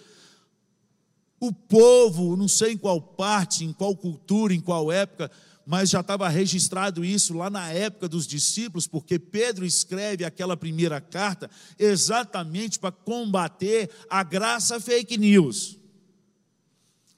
[1.39, 5.31] O povo, não sei em qual parte, em qual cultura, em qual época,
[5.67, 11.01] mas já estava registrado isso lá na época dos discípulos, porque Pedro escreve aquela primeira
[11.01, 15.82] carta exatamente para combater a graça fake news.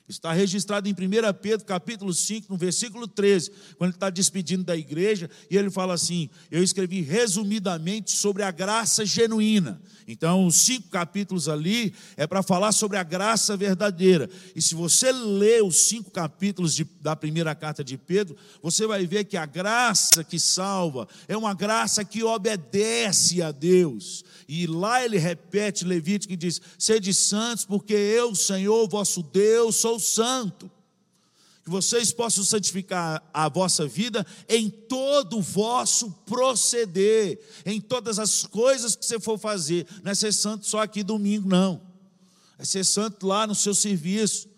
[0.06, 0.94] Está registrado em 1
[1.40, 5.94] Pedro, capítulo 5, no versículo 13, quando ele está despedindo da igreja, e ele fala
[5.94, 9.80] assim: Eu escrevi resumidamente sobre a graça genuína.
[10.06, 14.28] Então, os cinco capítulos ali é para falar sobre a graça verdadeira.
[14.54, 19.06] E se você ler os cinco capítulos de, da primeira carta de Pedro, você vai
[19.06, 24.22] ver que a graça que salva é uma graça que obedece a Deus.
[24.46, 29.93] E lá ele repete Levítico e diz: Sede santos, porque eu, Senhor, vosso Deus, sou
[29.98, 30.70] santo.
[31.64, 38.44] Que vocês possam santificar a vossa vida em todo o vosso proceder, em todas as
[38.44, 39.87] coisas que você for fazer.
[40.02, 41.80] Não é ser santo só aqui domingo, não.
[42.59, 44.48] É ser santo lá no seu serviço,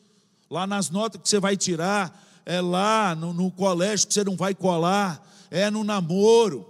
[0.50, 4.36] lá nas notas que você vai tirar, é lá no, no colégio que você não
[4.36, 6.66] vai colar, é no namoro,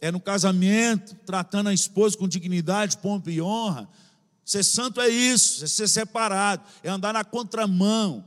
[0.00, 3.88] é no casamento, tratando a esposa com dignidade, pompa e honra.
[4.48, 8.24] Ser santo é isso, é ser separado, é andar na contramão,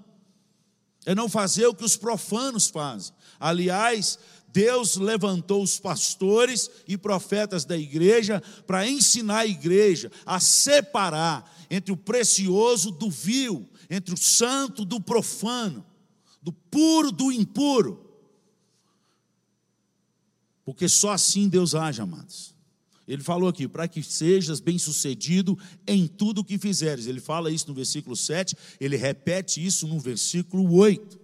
[1.04, 3.12] é não fazer o que os profanos fazem.
[3.40, 11.52] Aliás, Deus levantou os pastores e profetas da igreja para ensinar a igreja a separar
[11.72, 15.84] entre o precioso do vil, entre o santo do profano,
[16.40, 18.00] do puro do impuro.
[20.64, 22.51] Porque só assim Deus age, amados.
[23.12, 27.08] Ele falou aqui, para que sejas bem-sucedido em tudo o que fizeres.
[27.08, 31.20] Ele fala isso no versículo 7, ele repete isso no versículo 8.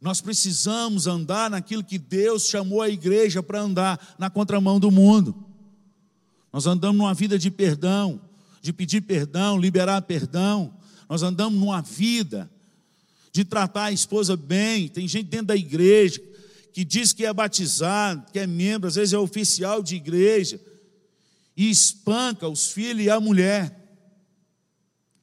[0.00, 5.34] Nós precisamos andar naquilo que Deus chamou a igreja para andar, na contramão do mundo.
[6.52, 8.20] Nós andamos numa vida de perdão,
[8.62, 10.72] de pedir perdão, liberar perdão.
[11.08, 12.48] Nós andamos numa vida
[13.32, 14.86] de tratar a esposa bem.
[14.86, 16.22] Tem gente dentro da igreja
[16.76, 20.60] que diz que é batizado, que é membro, às vezes é oficial de igreja,
[21.56, 23.98] e espanca os filhos e a mulher.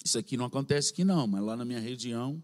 [0.03, 2.43] Isso aqui não acontece aqui não, mas lá na minha região.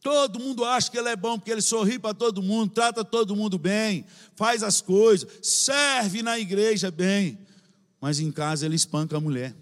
[0.00, 3.36] Todo mundo acha que ele é bom porque ele sorri para todo mundo, trata todo
[3.36, 7.38] mundo bem, faz as coisas, serve na igreja bem,
[8.00, 9.54] mas em casa ele espanca a mulher,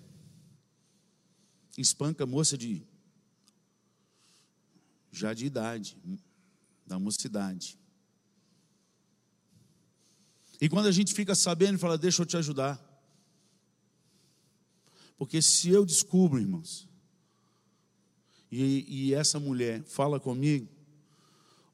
[1.77, 2.83] espanca a moça de
[5.13, 5.99] já de idade,
[6.91, 7.79] da mocidade.
[10.61, 12.79] E quando a gente fica sabendo, fala, deixa eu te ajudar.
[15.17, 16.89] Porque se eu descubro, irmãos,
[18.51, 20.69] e, e essa mulher fala comigo,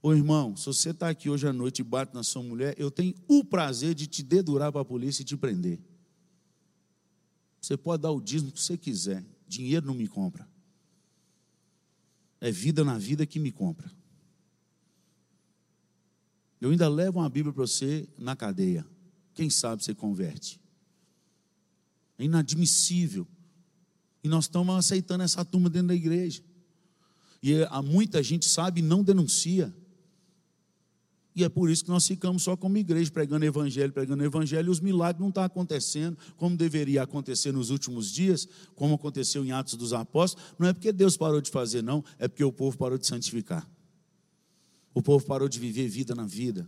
[0.02, 2.90] ô irmão, se você está aqui hoje à noite e bate na sua mulher, eu
[2.90, 5.80] tenho o prazer de te dedurar para a polícia e te prender.
[7.58, 10.46] Você pode dar o dízimo que você quiser, dinheiro não me compra.
[12.38, 13.95] É vida na vida que me compra.
[16.60, 18.86] Eu ainda levo uma Bíblia para você na cadeia.
[19.34, 20.60] Quem sabe você converte.
[22.18, 23.26] É inadmissível.
[24.24, 26.42] E nós estamos aceitando essa turma dentro da igreja.
[27.42, 29.74] E há muita gente sabe e não denuncia.
[31.36, 34.70] E é por isso que nós ficamos só como igreja, pregando evangelho, pregando evangelho, e
[34.70, 39.74] os milagres não estão acontecendo como deveria acontecer nos últimos dias, como aconteceu em Atos
[39.74, 40.54] dos Apóstolos.
[40.58, 43.68] Não é porque Deus parou de fazer, não, é porque o povo parou de santificar.
[44.96, 46.66] O povo parou de viver vida na vida.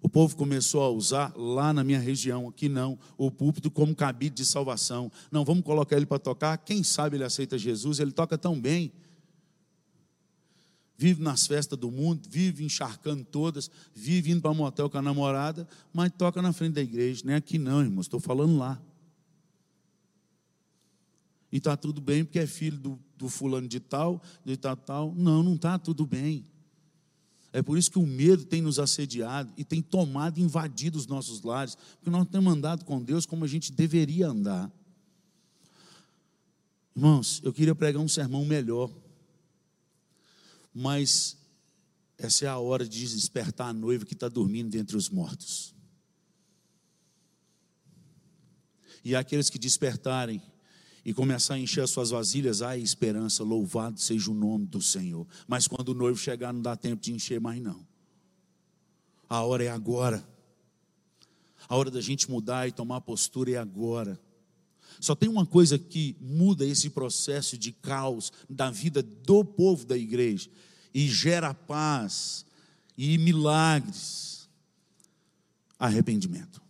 [0.00, 4.36] O povo começou a usar lá na minha região, aqui não, o púlpito como cabide
[4.36, 5.12] de salvação.
[5.30, 6.56] Não, vamos colocar ele para tocar.
[6.56, 8.90] Quem sabe ele aceita Jesus, ele toca tão bem.
[10.96, 15.68] Vive nas festas do mundo, vive encharcando todas, vive indo para motel com a namorada,
[15.92, 17.20] mas toca na frente da igreja.
[17.26, 18.80] Nem aqui não, irmão, estou falando lá.
[21.50, 25.14] E está tudo bem porque é filho do, do fulano de tal, de tal, tal.
[25.14, 26.46] Não, não está tudo bem.
[27.52, 31.42] É por isso que o medo tem nos assediado e tem tomado, invadido os nossos
[31.42, 34.70] lares, porque nós não temos andado com Deus como a gente deveria andar.
[36.94, 38.90] Irmãos, eu queria pregar um sermão melhor,
[40.74, 41.38] mas
[42.18, 45.74] essa é a hora de despertar a noiva que está dormindo dentre os mortos.
[49.04, 50.42] E aqueles que despertarem,
[51.08, 55.26] e começar a encher as suas vasilhas, ai esperança, louvado seja o nome do Senhor.
[55.46, 57.80] Mas quando o noivo chegar, não dá tempo de encher mais, não.
[59.26, 60.22] A hora é agora.
[61.66, 64.20] A hora da gente mudar e tomar postura é agora.
[65.00, 69.96] Só tem uma coisa que muda esse processo de caos da vida do povo da
[69.96, 70.50] igreja
[70.92, 72.44] e gera paz
[72.98, 74.46] e milagres:
[75.78, 76.67] arrependimento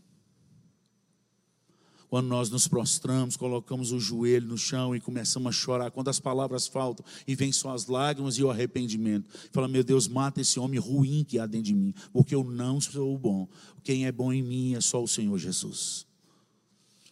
[2.09, 6.19] quando nós nos prostramos, colocamos o joelho no chão e começamos a chorar, quando as
[6.19, 9.29] palavras faltam e vem só as lágrimas e o arrependimento.
[9.53, 12.81] Fala, meu Deus, mata esse homem ruim que há dentro de mim, porque eu não
[12.81, 13.47] sou bom.
[13.83, 16.07] Quem é bom em mim é só o Senhor Jesus.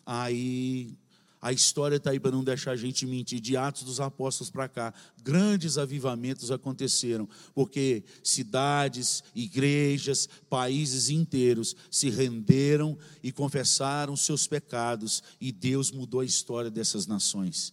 [0.04, 0.96] Aí
[1.46, 3.38] A história está aí para não deixar a gente mentir.
[3.38, 4.92] De Atos dos Apóstolos para cá,
[5.22, 15.52] grandes avivamentos aconteceram, porque cidades, igrejas, países inteiros se renderam e confessaram seus pecados, e
[15.52, 17.72] Deus mudou a história dessas nações.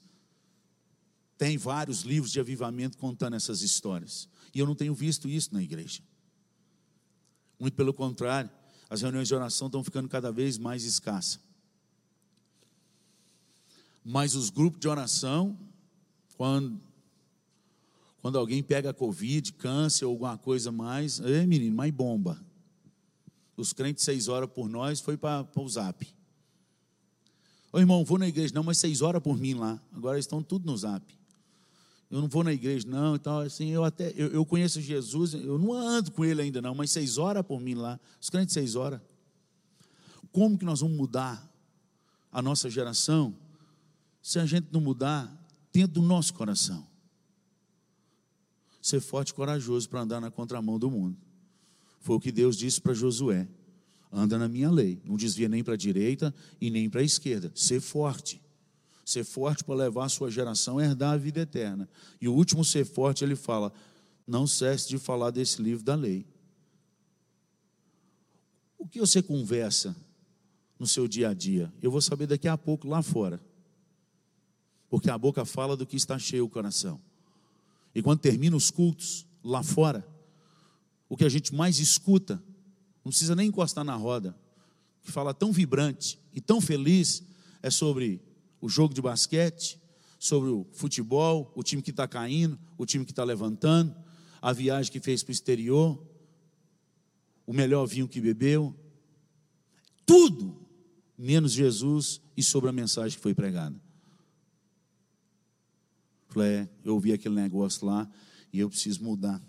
[1.36, 5.64] Tem vários livros de avivamento contando essas histórias, e eu não tenho visto isso na
[5.64, 6.04] igreja.
[7.60, 8.52] Muito pelo contrário,
[8.88, 11.40] as reuniões de oração estão ficando cada vez mais escassas.
[14.04, 15.58] Mas os grupos de oração,
[16.36, 16.80] quando,
[18.22, 22.44] quando alguém pega Covid, câncer ou alguma coisa mais, ei menino, mais bomba.
[23.56, 26.06] Os crentes seis horas por nós foi para o zap.
[27.72, 29.82] Ô irmão, vou na igreja, não, mas seis horas por mim lá.
[29.94, 31.04] Agora estão tudo no zap.
[32.12, 33.16] Eu não vou na igreja, não.
[33.16, 36.76] Então, assim, eu até eu, eu conheço Jesus, eu não ando com ele ainda, não,
[36.76, 38.00] mas seis horas por mim lá.
[38.22, 39.02] Os crentes seis horas.
[40.32, 41.52] Como que nós vamos mudar
[42.32, 43.36] a nossa geração
[44.24, 45.30] se a gente não mudar
[45.74, 46.88] dentro do nosso coração.
[48.82, 51.18] Ser forte e corajoso para andar na contramão do mundo.
[52.00, 53.48] Foi o que Deus disse para Josué:
[54.10, 57.52] anda na minha lei, não desvia nem para a direita e nem para a esquerda.
[57.54, 58.42] Ser forte.
[59.06, 61.90] Ser forte para levar a sua geração a herdar a vida eterna.
[62.22, 63.74] E o último ser forte, ele fala:
[64.26, 66.26] não cesse de falar desse livro da lei.
[68.78, 69.96] O que você conversa
[70.80, 71.74] no seu dia a dia?
[71.82, 73.42] Eu vou saber daqui a pouco lá fora
[74.94, 77.02] porque a boca fala do que está cheio o coração.
[77.96, 80.08] E quando termina os cultos lá fora,
[81.10, 82.36] o que a gente mais escuta,
[83.04, 84.38] não precisa nem encostar na roda,
[85.02, 87.24] que fala tão vibrante e tão feliz,
[87.64, 88.22] é sobre
[88.62, 89.82] o jogo de basquete,
[90.20, 93.96] sobre o futebol, o time que está caindo, o time que está levantando,
[94.40, 96.00] a viagem que fez para o exterior,
[97.48, 98.76] o melhor vinho que bebeu,
[100.06, 100.56] tudo
[101.18, 103.83] menos Jesus e sobre a mensagem que foi pregada.
[106.34, 108.10] Falei, é, eu ouvi aquele negócio lá
[108.52, 109.40] e eu preciso mudar.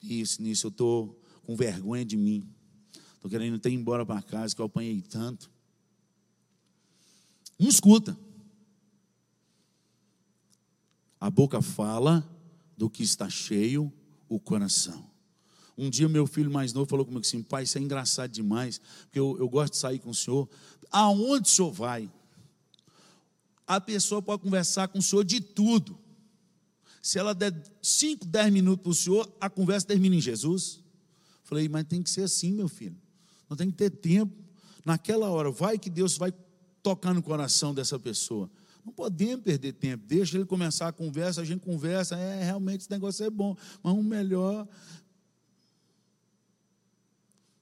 [0.00, 2.48] Isso, nisso eu estou com vergonha de mim.
[3.14, 5.50] Estou querendo ter embora para casa, que eu apanhei tanto.
[7.58, 8.16] Não escuta.
[11.20, 12.28] A boca fala
[12.76, 13.92] do que está cheio
[14.28, 15.10] o coração.
[15.76, 19.18] Um dia meu filho mais novo falou comigo assim, pai, isso é engraçado demais, porque
[19.18, 20.48] eu, eu gosto de sair com o senhor.
[20.90, 22.10] Aonde o senhor vai?
[23.76, 25.98] A pessoa pode conversar com o senhor de tudo.
[27.00, 30.80] Se ela der 5, 10 minutos para o senhor, a conversa termina em Jesus.
[31.42, 32.96] Falei, mas tem que ser assim, meu filho.
[33.48, 34.36] Não tem que ter tempo.
[34.84, 36.32] Naquela hora, vai que Deus vai
[36.82, 38.50] tocar no coração dessa pessoa.
[38.84, 40.04] Não podemos perder tempo.
[40.06, 42.16] Deixa ele começar a conversa, a gente conversa.
[42.16, 43.56] É, realmente esse negócio é bom.
[43.82, 44.68] Mas o melhor.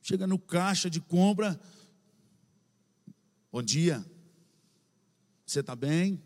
[0.03, 1.61] Chega no caixa de compra.
[3.53, 4.05] Bom dia.
[5.51, 6.23] Você está bem?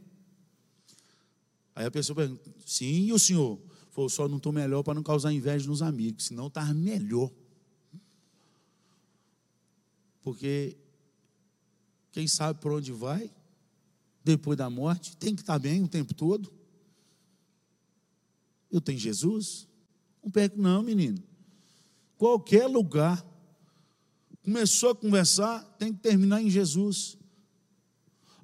[1.74, 3.58] Aí a pessoa pergunta: Sim, e o senhor?
[3.90, 7.32] Falou: Só não estou melhor para não causar inveja nos amigos, senão estava melhor.
[10.22, 10.76] Porque
[12.12, 13.32] quem sabe por onde vai,
[14.22, 16.52] depois da morte, tem que estar tá bem o tempo todo.
[18.70, 19.66] Eu tenho Jesus?
[20.22, 21.22] Não perco, não, menino.
[22.18, 23.24] Qualquer lugar.
[24.42, 27.16] Começou a conversar, tem que terminar em Jesus.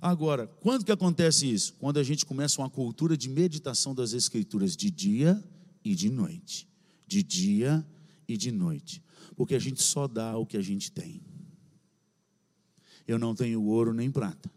[0.01, 1.74] Agora, quando que acontece isso?
[1.74, 5.42] Quando a gente começa uma cultura de meditação das Escrituras de dia
[5.84, 6.66] e de noite.
[7.07, 7.86] De dia
[8.26, 9.03] e de noite.
[9.36, 11.20] Porque a gente só dá o que a gente tem.
[13.07, 14.51] Eu não tenho ouro nem prata,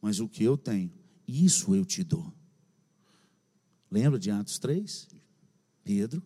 [0.00, 0.90] mas o que eu tenho,
[1.28, 2.32] isso eu te dou.
[3.90, 5.08] Lembra de Atos 3?
[5.84, 6.22] Pedro,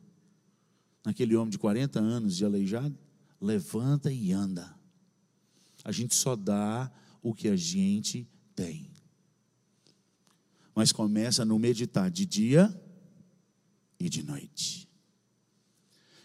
[1.04, 2.96] naquele homem de 40 anos de aleijado,
[3.40, 4.74] levanta e anda.
[5.84, 6.90] A gente só dá
[7.22, 8.90] o que a gente tem.
[10.74, 12.74] Mas começa no meditar de dia
[14.00, 14.88] e de noite.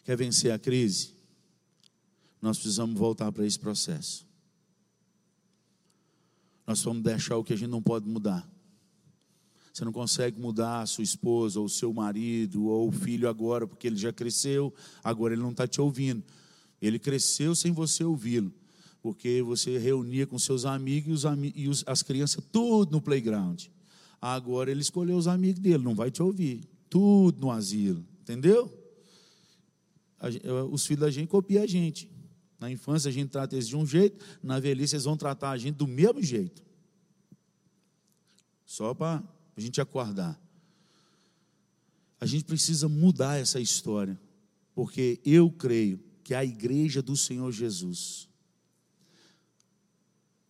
[0.03, 1.13] Quer vencer a crise?
[2.41, 4.25] Nós precisamos voltar para esse processo.
[6.65, 8.49] Nós vamos deixar o que a gente não pode mudar.
[9.71, 13.67] Você não consegue mudar a sua esposa, ou o seu marido, ou o filho agora,
[13.67, 14.73] porque ele já cresceu,
[15.03, 16.23] agora ele não está te ouvindo.
[16.81, 18.53] Ele cresceu sem você ouvi-lo
[19.01, 21.23] porque você reunia com seus amigos
[21.55, 23.65] e, os, as crianças tudo no playground.
[24.21, 26.61] Agora ele escolheu os amigos dele, não vai te ouvir.
[26.89, 28.77] Tudo no asilo, entendeu?
[30.69, 32.07] os filhos da gente copiam a gente.
[32.59, 35.57] Na infância a gente trata eles de um jeito, na velhice eles vão tratar a
[35.57, 36.61] gente do mesmo jeito.
[38.67, 39.23] Só para
[39.57, 40.39] a gente acordar.
[42.19, 44.19] A gente precisa mudar essa história,
[44.75, 48.29] porque eu creio que a igreja do Senhor Jesus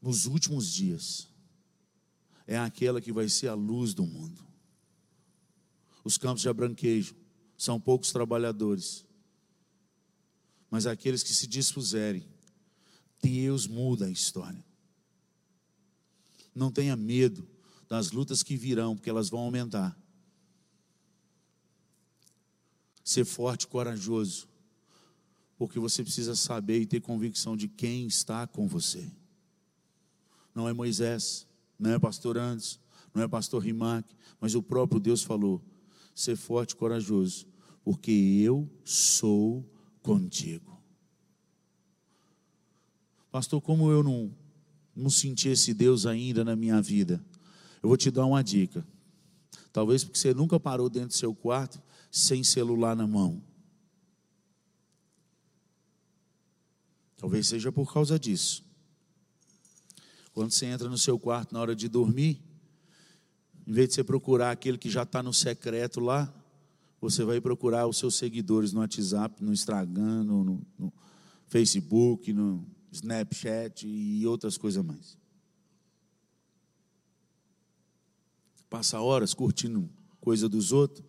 [0.02, 1.28] nos últimos dias,
[2.48, 4.46] é aquela que vai ser a luz do mundo.
[6.04, 7.16] Os campos de abranquejo
[7.58, 9.06] são poucos trabalhadores,
[10.70, 12.28] mas aqueles que se dispuserem,
[13.22, 14.66] Deus muda a história.
[16.56, 17.48] Não tenha medo
[17.88, 19.98] das lutas que virão, porque elas vão aumentar.
[23.04, 24.48] Ser forte e corajoso,
[25.58, 29.12] porque você precisa saber e ter convicção de quem está com você.
[30.54, 31.48] Não é Moisés,
[31.80, 32.80] não é pastor Andes,
[33.14, 34.08] não é pastor Rimac,
[34.40, 35.62] mas o próprio Deus falou:
[36.14, 37.48] ser forte e corajoso,
[37.84, 39.66] porque eu sou
[40.02, 40.80] contigo.
[43.32, 44.36] Pastor, como eu não,
[44.96, 47.24] não senti esse Deus ainda na minha vida?
[47.82, 48.86] Eu vou te dar uma dica.
[49.72, 51.82] Talvez porque você nunca parou dentro do seu quarto
[52.12, 53.42] sem celular na mão.
[57.16, 58.66] Talvez seja por causa disso.
[60.34, 62.42] Quando você entra no seu quarto na hora de dormir,
[63.68, 66.34] em vez de você procurar aquele que já está no secreto lá,
[67.00, 70.94] você vai procurar os seus seguidores no WhatsApp, no Instagram, no, no, no
[71.48, 75.18] Facebook, no Snapchat e outras coisas mais.
[78.70, 81.06] Passa horas curtindo coisa dos outros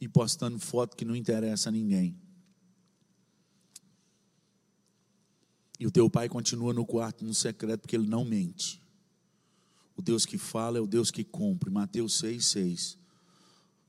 [0.00, 2.21] e postando foto que não interessa a ninguém.
[5.82, 8.80] E o teu pai continua no quarto, no secreto, porque ele não mente.
[9.96, 11.70] O Deus que fala é o Deus que cumpre.
[11.70, 12.98] Mateus 6, 6.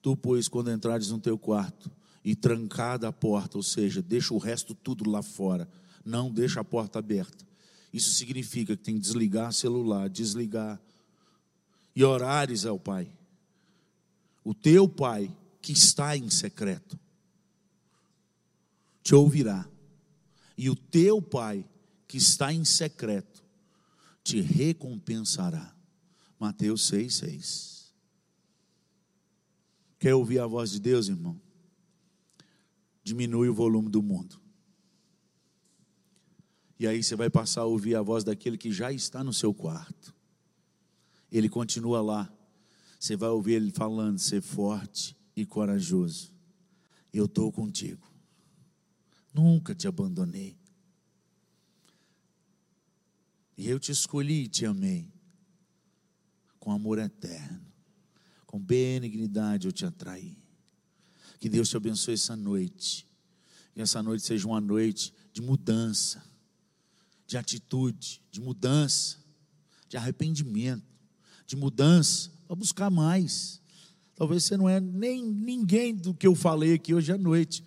[0.01, 1.91] Tu, pois, quando entrares no teu quarto
[2.25, 5.69] e trancada a porta, ou seja, deixa o resto tudo lá fora,
[6.03, 7.45] não deixa a porta aberta.
[7.93, 10.81] Isso significa que tem que desligar celular, desligar
[11.95, 13.07] e orares ao Pai.
[14.43, 15.31] O teu Pai
[15.61, 16.97] que está em secreto
[19.03, 19.69] te ouvirá.
[20.57, 21.63] E o teu Pai
[22.13, 23.43] que está em secreto
[24.23, 25.75] te recompensará.
[26.39, 27.93] Mateus 6, 6.
[29.97, 31.41] Quer ouvir a voz de Deus, irmão?
[33.03, 34.39] Diminui o volume do mundo.
[36.77, 39.51] E aí você vai passar a ouvir a voz daquele que já está no seu
[39.51, 40.13] quarto.
[41.31, 42.31] Ele continua lá.
[42.99, 46.31] Você vai ouvir ele falando: ser forte e corajoso.
[47.11, 48.07] Eu estou contigo.
[49.33, 50.61] Nunca te abandonei.
[53.57, 55.11] E eu te escolhi e te amei.
[56.59, 57.61] Com amor eterno.
[58.45, 60.37] Com benignidade eu te atraí.
[61.39, 63.07] Que Deus te abençoe essa noite.
[63.73, 66.23] Que essa noite seja uma noite de mudança,
[67.25, 69.17] de atitude, de mudança,
[69.89, 70.85] de arrependimento,
[71.45, 73.61] de mudança, para buscar mais.
[74.15, 77.63] Talvez você não é nem ninguém do que eu falei aqui hoje à noite,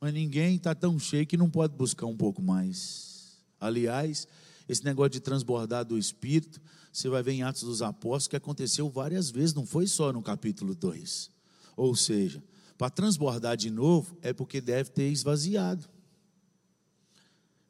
[0.00, 3.42] mas ninguém está tão cheio que não pode buscar um pouco mais.
[3.60, 4.26] Aliás,
[4.68, 6.60] esse negócio de transbordar do Espírito,
[6.92, 10.22] você vai ver em Atos dos Apóstolos que aconteceu várias vezes, não foi só no
[10.22, 11.30] capítulo 2.
[11.76, 12.42] Ou seja,
[12.76, 15.88] para transbordar de novo é porque deve ter esvaziado.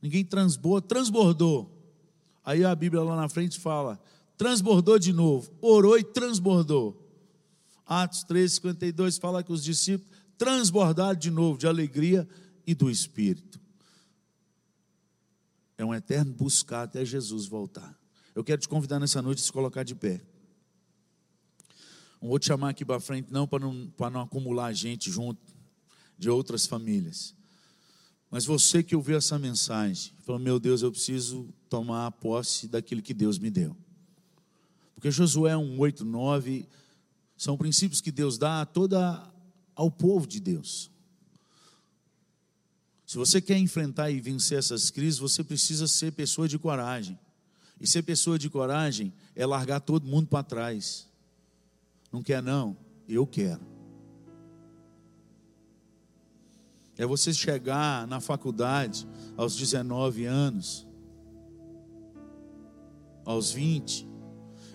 [0.00, 1.70] Ninguém transborda, transbordou.
[2.44, 4.02] Aí a Bíblia lá na frente fala:
[4.36, 6.98] transbordou de novo, orou e transbordou.
[7.86, 12.26] Atos 3, 52 fala que os discípulos transbordaram de novo de alegria
[12.66, 13.60] e do Espírito.
[15.82, 17.98] É um eterno buscar até Jesus voltar.
[18.36, 20.20] Eu quero te convidar nessa noite a se colocar de pé.
[22.20, 25.40] Não vou te chamar aqui para frente, não, para não, não acumular gente junto
[26.16, 27.34] de outras famílias.
[28.30, 33.02] Mas você que ouviu essa mensagem, falou: Meu Deus, eu preciso tomar a posse daquilo
[33.02, 33.76] que Deus me deu.
[34.94, 36.68] Porque Josué 1, 8, 9
[37.36, 39.20] são princípios que Deus dá toda
[39.74, 40.91] ao povo de Deus.
[43.12, 47.18] Se você quer enfrentar e vencer essas crises, você precisa ser pessoa de coragem.
[47.78, 51.06] E ser pessoa de coragem é largar todo mundo para trás.
[52.10, 52.74] Não quer não?
[53.06, 53.60] Eu quero.
[56.96, 59.06] É você chegar na faculdade
[59.36, 60.86] aos 19 anos,
[63.26, 64.08] aos 20,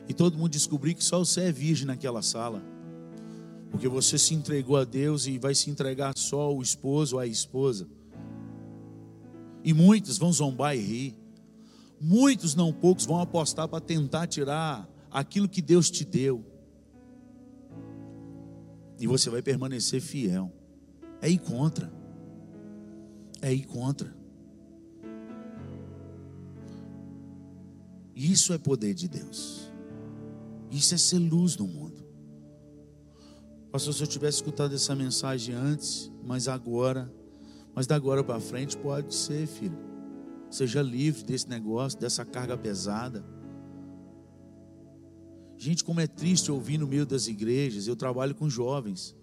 [0.08, 2.62] e todo mundo descobrir que só você é virgem naquela sala.
[3.72, 7.26] Porque você se entregou a Deus e vai se entregar só ao esposo ou à
[7.26, 7.97] esposa.
[9.68, 11.16] E muitos vão zombar e rir.
[12.00, 16.42] Muitos, não poucos, vão apostar para tentar tirar aquilo que Deus te deu.
[18.98, 20.50] E você vai permanecer fiel.
[21.22, 21.92] É ir contra.
[23.42, 24.16] É ir contra.
[28.16, 29.70] Isso é poder de Deus.
[30.72, 32.08] Isso é ser luz no mundo.
[33.70, 37.14] Pastor, se eu tivesse escutado essa mensagem antes, mas agora
[37.78, 39.78] mas da agora para frente pode ser, filho.
[40.50, 43.24] Seja livre desse negócio, dessa carga pesada.
[45.60, 47.86] Gente, como é triste ouvir no meio das igrejas.
[47.86, 49.16] Eu trabalho com jovens.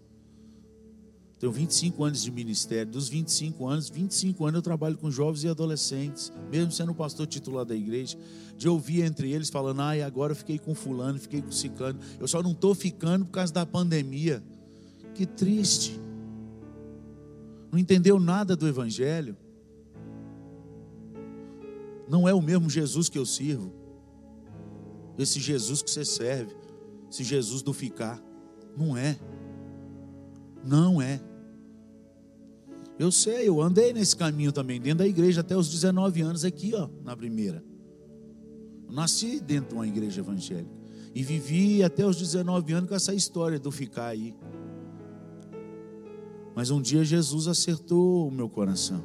[1.40, 2.92] Tenho 25 anos de ministério.
[2.92, 7.64] Dos 25 anos, 25 anos eu trabalho com jovens e adolescentes, mesmo sendo pastor titular
[7.64, 8.16] da igreja.
[8.56, 11.98] De ouvir entre eles falando: ai, agora eu fiquei com Fulano, fiquei com Ciclano.
[12.20, 14.40] Eu só não estou ficando por causa da pandemia.
[15.12, 16.03] Que triste.
[17.74, 19.36] Não entendeu nada do Evangelho.
[22.08, 23.72] Não é o mesmo Jesus que eu sirvo.
[25.18, 26.54] Esse Jesus que você serve.
[27.10, 28.22] Esse Jesus do ficar.
[28.76, 29.18] Não é.
[30.64, 31.20] Não é.
[32.96, 36.72] Eu sei, eu andei nesse caminho também, dentro da igreja, até os 19 anos, aqui,
[36.76, 37.60] ó, na primeira.
[38.86, 40.70] Eu nasci dentro de uma igreja evangélica.
[41.12, 44.32] E vivi até os 19 anos com essa história do ficar aí.
[46.54, 49.04] Mas um dia Jesus acertou o meu coração.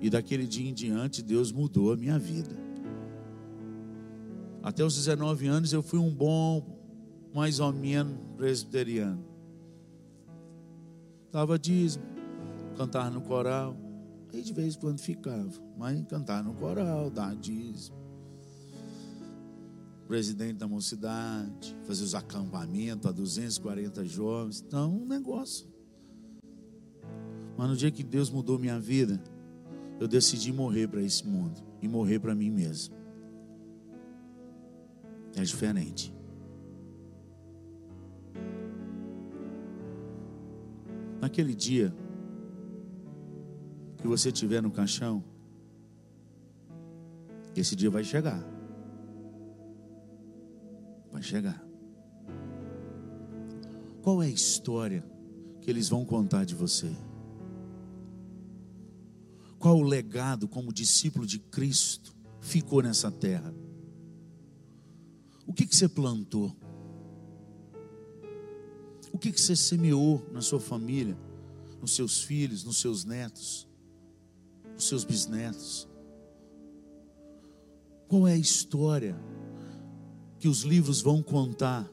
[0.00, 2.56] E daquele dia em diante, Deus mudou a minha vida.
[4.62, 6.64] Até os 19 anos, eu fui um bom,
[7.34, 9.24] mais ou menos, presbiteriano.
[11.30, 12.04] Dava dízimo
[12.74, 13.76] cantar no coral.
[14.32, 17.96] Aí de vez em quando ficava, mas cantar no coral, dar dízimo.
[20.08, 24.62] Presidente da mocidade, fazer os acampamentos a 240 jovens.
[24.66, 25.73] Então, um negócio.
[27.56, 29.22] Mas no dia que Deus mudou minha vida,
[30.00, 32.94] eu decidi morrer para esse mundo e morrer para mim mesmo.
[35.36, 36.14] É diferente.
[41.20, 41.94] Naquele dia,
[43.98, 45.24] que você tiver no caixão,
[47.56, 48.44] esse dia vai chegar.
[51.10, 51.64] Vai chegar.
[54.02, 55.02] Qual é a história
[55.62, 56.94] que eles vão contar de você?
[59.64, 63.50] Qual o legado como discípulo de Cristo ficou nessa terra?
[65.46, 66.54] O que, que você plantou?
[69.10, 71.16] O que, que você semeou na sua família,
[71.80, 73.66] nos seus filhos, nos seus netos?
[74.76, 75.88] os seus bisnetos?
[78.06, 79.16] Qual é a história
[80.38, 81.90] que os livros vão contar?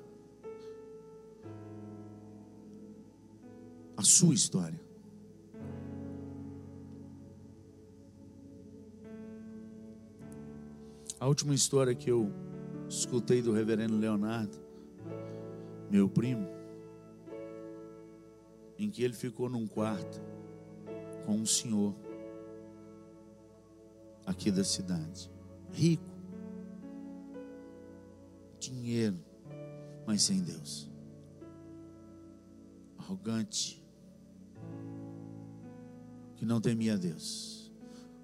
[3.95, 4.90] A sua história.
[11.21, 12.33] A última história que eu
[12.89, 14.57] escutei do reverendo Leonardo,
[15.87, 16.47] meu primo,
[18.75, 20.19] em que ele ficou num quarto
[21.23, 21.93] com um senhor
[24.25, 25.29] aqui da cidade.
[25.69, 26.09] Rico,
[28.59, 29.23] dinheiro,
[30.07, 30.89] mas sem Deus.
[32.97, 33.85] Arrogante,
[36.35, 37.60] que não temia Deus.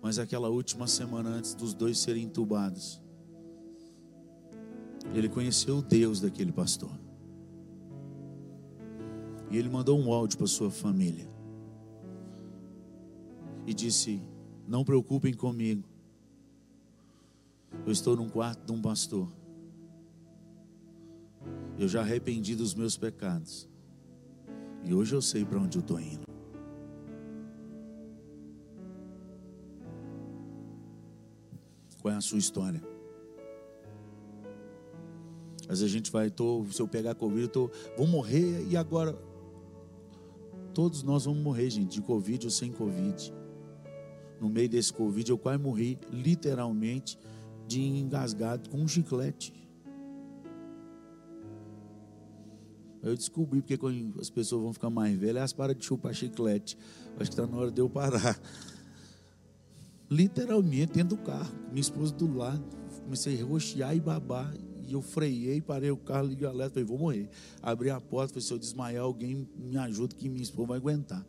[0.02, 3.02] Mas aquela última semana antes dos dois serem entubados,
[5.14, 6.92] ele conheceu o Deus daquele pastor.
[9.50, 11.28] E ele mandou um áudio para sua família.
[13.66, 14.22] E disse:
[14.68, 15.88] Não preocupem comigo.
[17.86, 19.32] Eu estou num quarto de um pastor.
[21.78, 23.70] Eu já arrependi dos meus pecados.
[24.84, 26.27] E hoje eu sei para onde eu estou indo.
[32.02, 32.82] Qual é a sua história?
[35.64, 38.78] Às vezes a gente vai, tô, se eu pegar Covid, eu tô, vou morrer e
[38.78, 39.18] agora?
[40.74, 43.34] Todos nós vamos morrer, gente, de Covid ou sem Covid.
[44.40, 47.18] No meio desse Covid, eu quase morri, literalmente
[47.68, 49.54] de engasgado com um chiclete.
[53.02, 53.78] Eu descobri porque
[54.20, 56.78] as pessoas vão ficar mais velhas, elas param de chupar chiclete.
[57.20, 58.40] Acho que está na hora de eu parar.
[60.10, 62.64] Literalmente dentro do carro, minha esposa do lado.
[63.04, 64.54] Comecei a roxear e babar.
[64.88, 67.30] E eu freiei, parei o carro, liguei o alerta, falei, vou morrer.
[67.62, 71.26] Abri a porta, falei, se eu desmaiar, alguém me ajuda que minha esposa vai aguentar.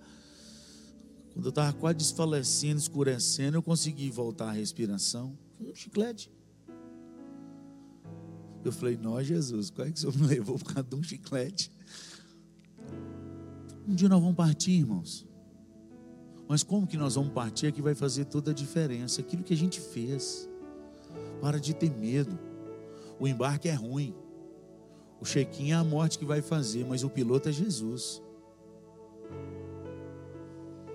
[1.32, 6.30] Quando eu estava quase desfalecendo, escurecendo, eu consegui voltar à respiração um chiclete.
[8.64, 11.02] Eu falei, nós, Jesus, qual é que o Senhor me levou por causa de um
[11.02, 11.70] chiclete?
[13.86, 15.27] Um dia nós vamos partir, irmãos.
[16.48, 19.20] Mas como que nós vamos partir é que vai fazer toda a diferença.
[19.20, 20.48] Aquilo que a gente fez.
[21.40, 22.38] Para de ter medo.
[23.20, 24.14] O embarque é ruim.
[25.20, 28.22] O chequinho é a morte que vai fazer, mas o piloto é Jesus.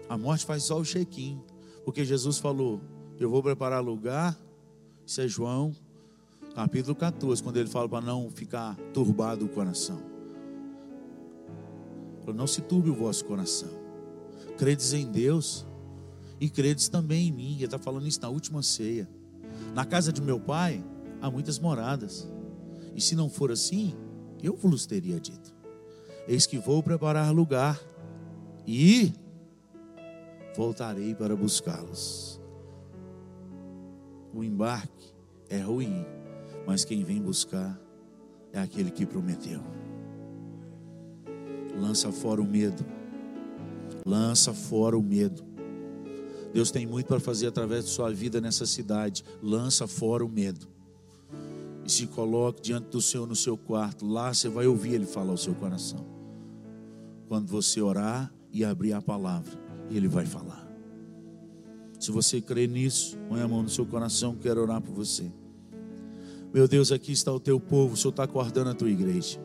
[0.10, 1.44] A morte faz só o chequinho.
[1.86, 2.82] Porque Jesus falou:
[3.20, 4.38] Eu vou preparar lugar
[5.06, 5.76] isso é João,
[6.56, 10.02] capítulo 14, quando ele fala para não ficar turbado o coração.
[12.34, 13.83] Não se turbe o vosso coração.
[14.64, 15.68] Credes em Deus
[16.40, 17.56] e credes também em mim.
[17.56, 19.10] Ele está falando isso na última ceia.
[19.74, 20.82] Na casa de meu pai
[21.22, 22.32] há muitas moradas.
[22.96, 23.94] E se não for assim,
[24.42, 25.54] eu vos teria dito:
[26.30, 27.78] Eis que vou preparar lugar
[28.66, 29.12] e
[30.56, 32.40] voltarei para buscá-los.
[34.34, 35.14] O embarque
[35.50, 36.06] é ruim,
[36.66, 37.78] mas quem vem buscar
[38.54, 39.60] é aquele que prometeu.
[41.78, 43.03] Lança fora o medo.
[44.06, 45.44] Lança fora o medo.
[46.54, 49.24] Deus tem muito para fazer através de sua vida nessa cidade.
[49.42, 50.68] Lança fora o medo.
[51.86, 54.06] E se coloque diante do Senhor no seu quarto.
[54.06, 56.06] Lá você vai ouvir Ele falar ao seu coração.
[57.28, 60.64] Quando você orar e abrir a palavra, Ele vai falar.
[62.00, 65.32] Se você crê nisso, põe a mão no seu coração, quero orar por você.
[66.54, 69.40] Meu Deus, aqui está o teu povo, o Senhor está acordando a tua igreja.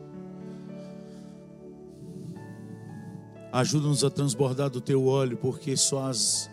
[3.51, 6.49] Ajuda-nos a transbordar do teu óleo, porque só as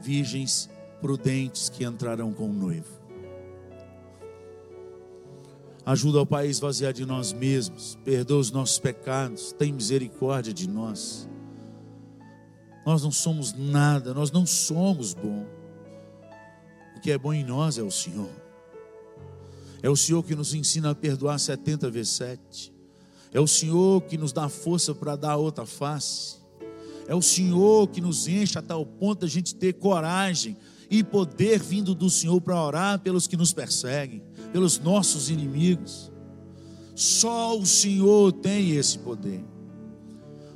[0.00, 0.68] virgens
[1.00, 2.96] prudentes que entrarão com o noivo.
[5.84, 10.68] Ajuda ao Pai a esvaziar de nós mesmos, perdoa os nossos pecados, tem misericórdia de
[10.68, 11.28] nós.
[12.84, 15.46] Nós não somos nada, nós não somos bom.
[16.96, 18.30] O que é bom em nós é o Senhor.
[19.82, 22.75] É o Senhor que nos ensina a perdoar 70 vezes 7.
[23.36, 26.36] É o Senhor que nos dá força para dar outra face.
[27.06, 30.56] É o Senhor que nos enche a tal ponto da gente ter coragem
[30.90, 34.22] e poder vindo do Senhor para orar pelos que nos perseguem,
[34.54, 36.10] pelos nossos inimigos.
[36.94, 39.44] Só o Senhor tem esse poder.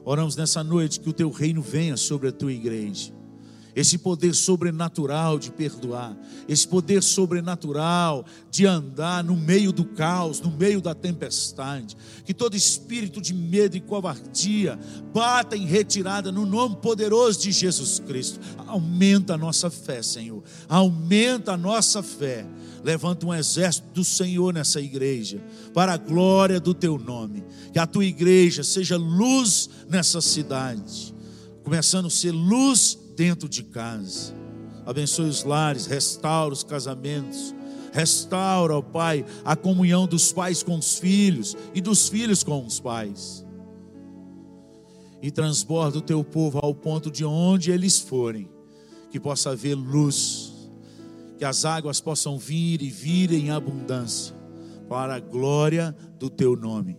[0.03, 3.20] Oramos nessa noite que o teu reino venha sobre a tua igreja
[3.81, 6.17] esse poder sobrenatural de perdoar,
[6.47, 12.57] esse poder sobrenatural de andar no meio do caos, no meio da tempestade, que todo
[12.57, 14.79] espírito de medo e covardia
[15.15, 18.39] bata em retirada no nome poderoso de Jesus Cristo.
[18.67, 22.47] Aumenta a nossa fé, Senhor, aumenta a nossa fé.
[22.83, 25.39] Levanta um exército do Senhor nessa igreja,
[25.75, 27.45] para a glória do teu nome.
[27.75, 31.15] Que a tua igreja seja luz nessa cidade,
[31.63, 34.35] começando a ser luz dentro de casa.
[34.87, 37.55] Abençoe os lares, restaura os casamentos.
[37.93, 42.81] Restaura, ó Pai, a comunhão dos pais com os filhos e dos filhos com os
[42.81, 43.45] pais.
[45.21, 48.49] E transborda o teu povo ao ponto de onde eles forem,
[49.11, 50.71] que possa haver luz,
[51.37, 54.35] que as águas possam vir e vir em abundância,
[54.89, 56.97] para a glória do teu nome.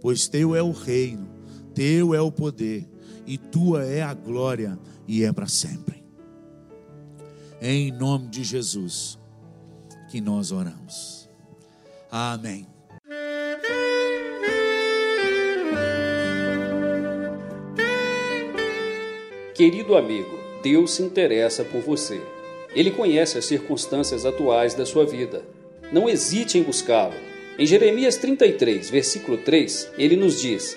[0.00, 1.28] Pois teu é o reino,
[1.74, 2.88] teu é o poder,
[3.26, 6.04] e tua é a glória e é para sempre.
[7.60, 9.18] Em nome de Jesus
[10.10, 11.28] que nós oramos.
[12.10, 12.66] Amém.
[19.54, 22.20] Querido amigo, Deus se interessa por você.
[22.74, 25.44] Ele conhece as circunstâncias atuais da sua vida.
[25.92, 27.14] Não hesite em buscá-lo.
[27.56, 30.76] Em Jeremias 33, versículo 3, ele nos diz: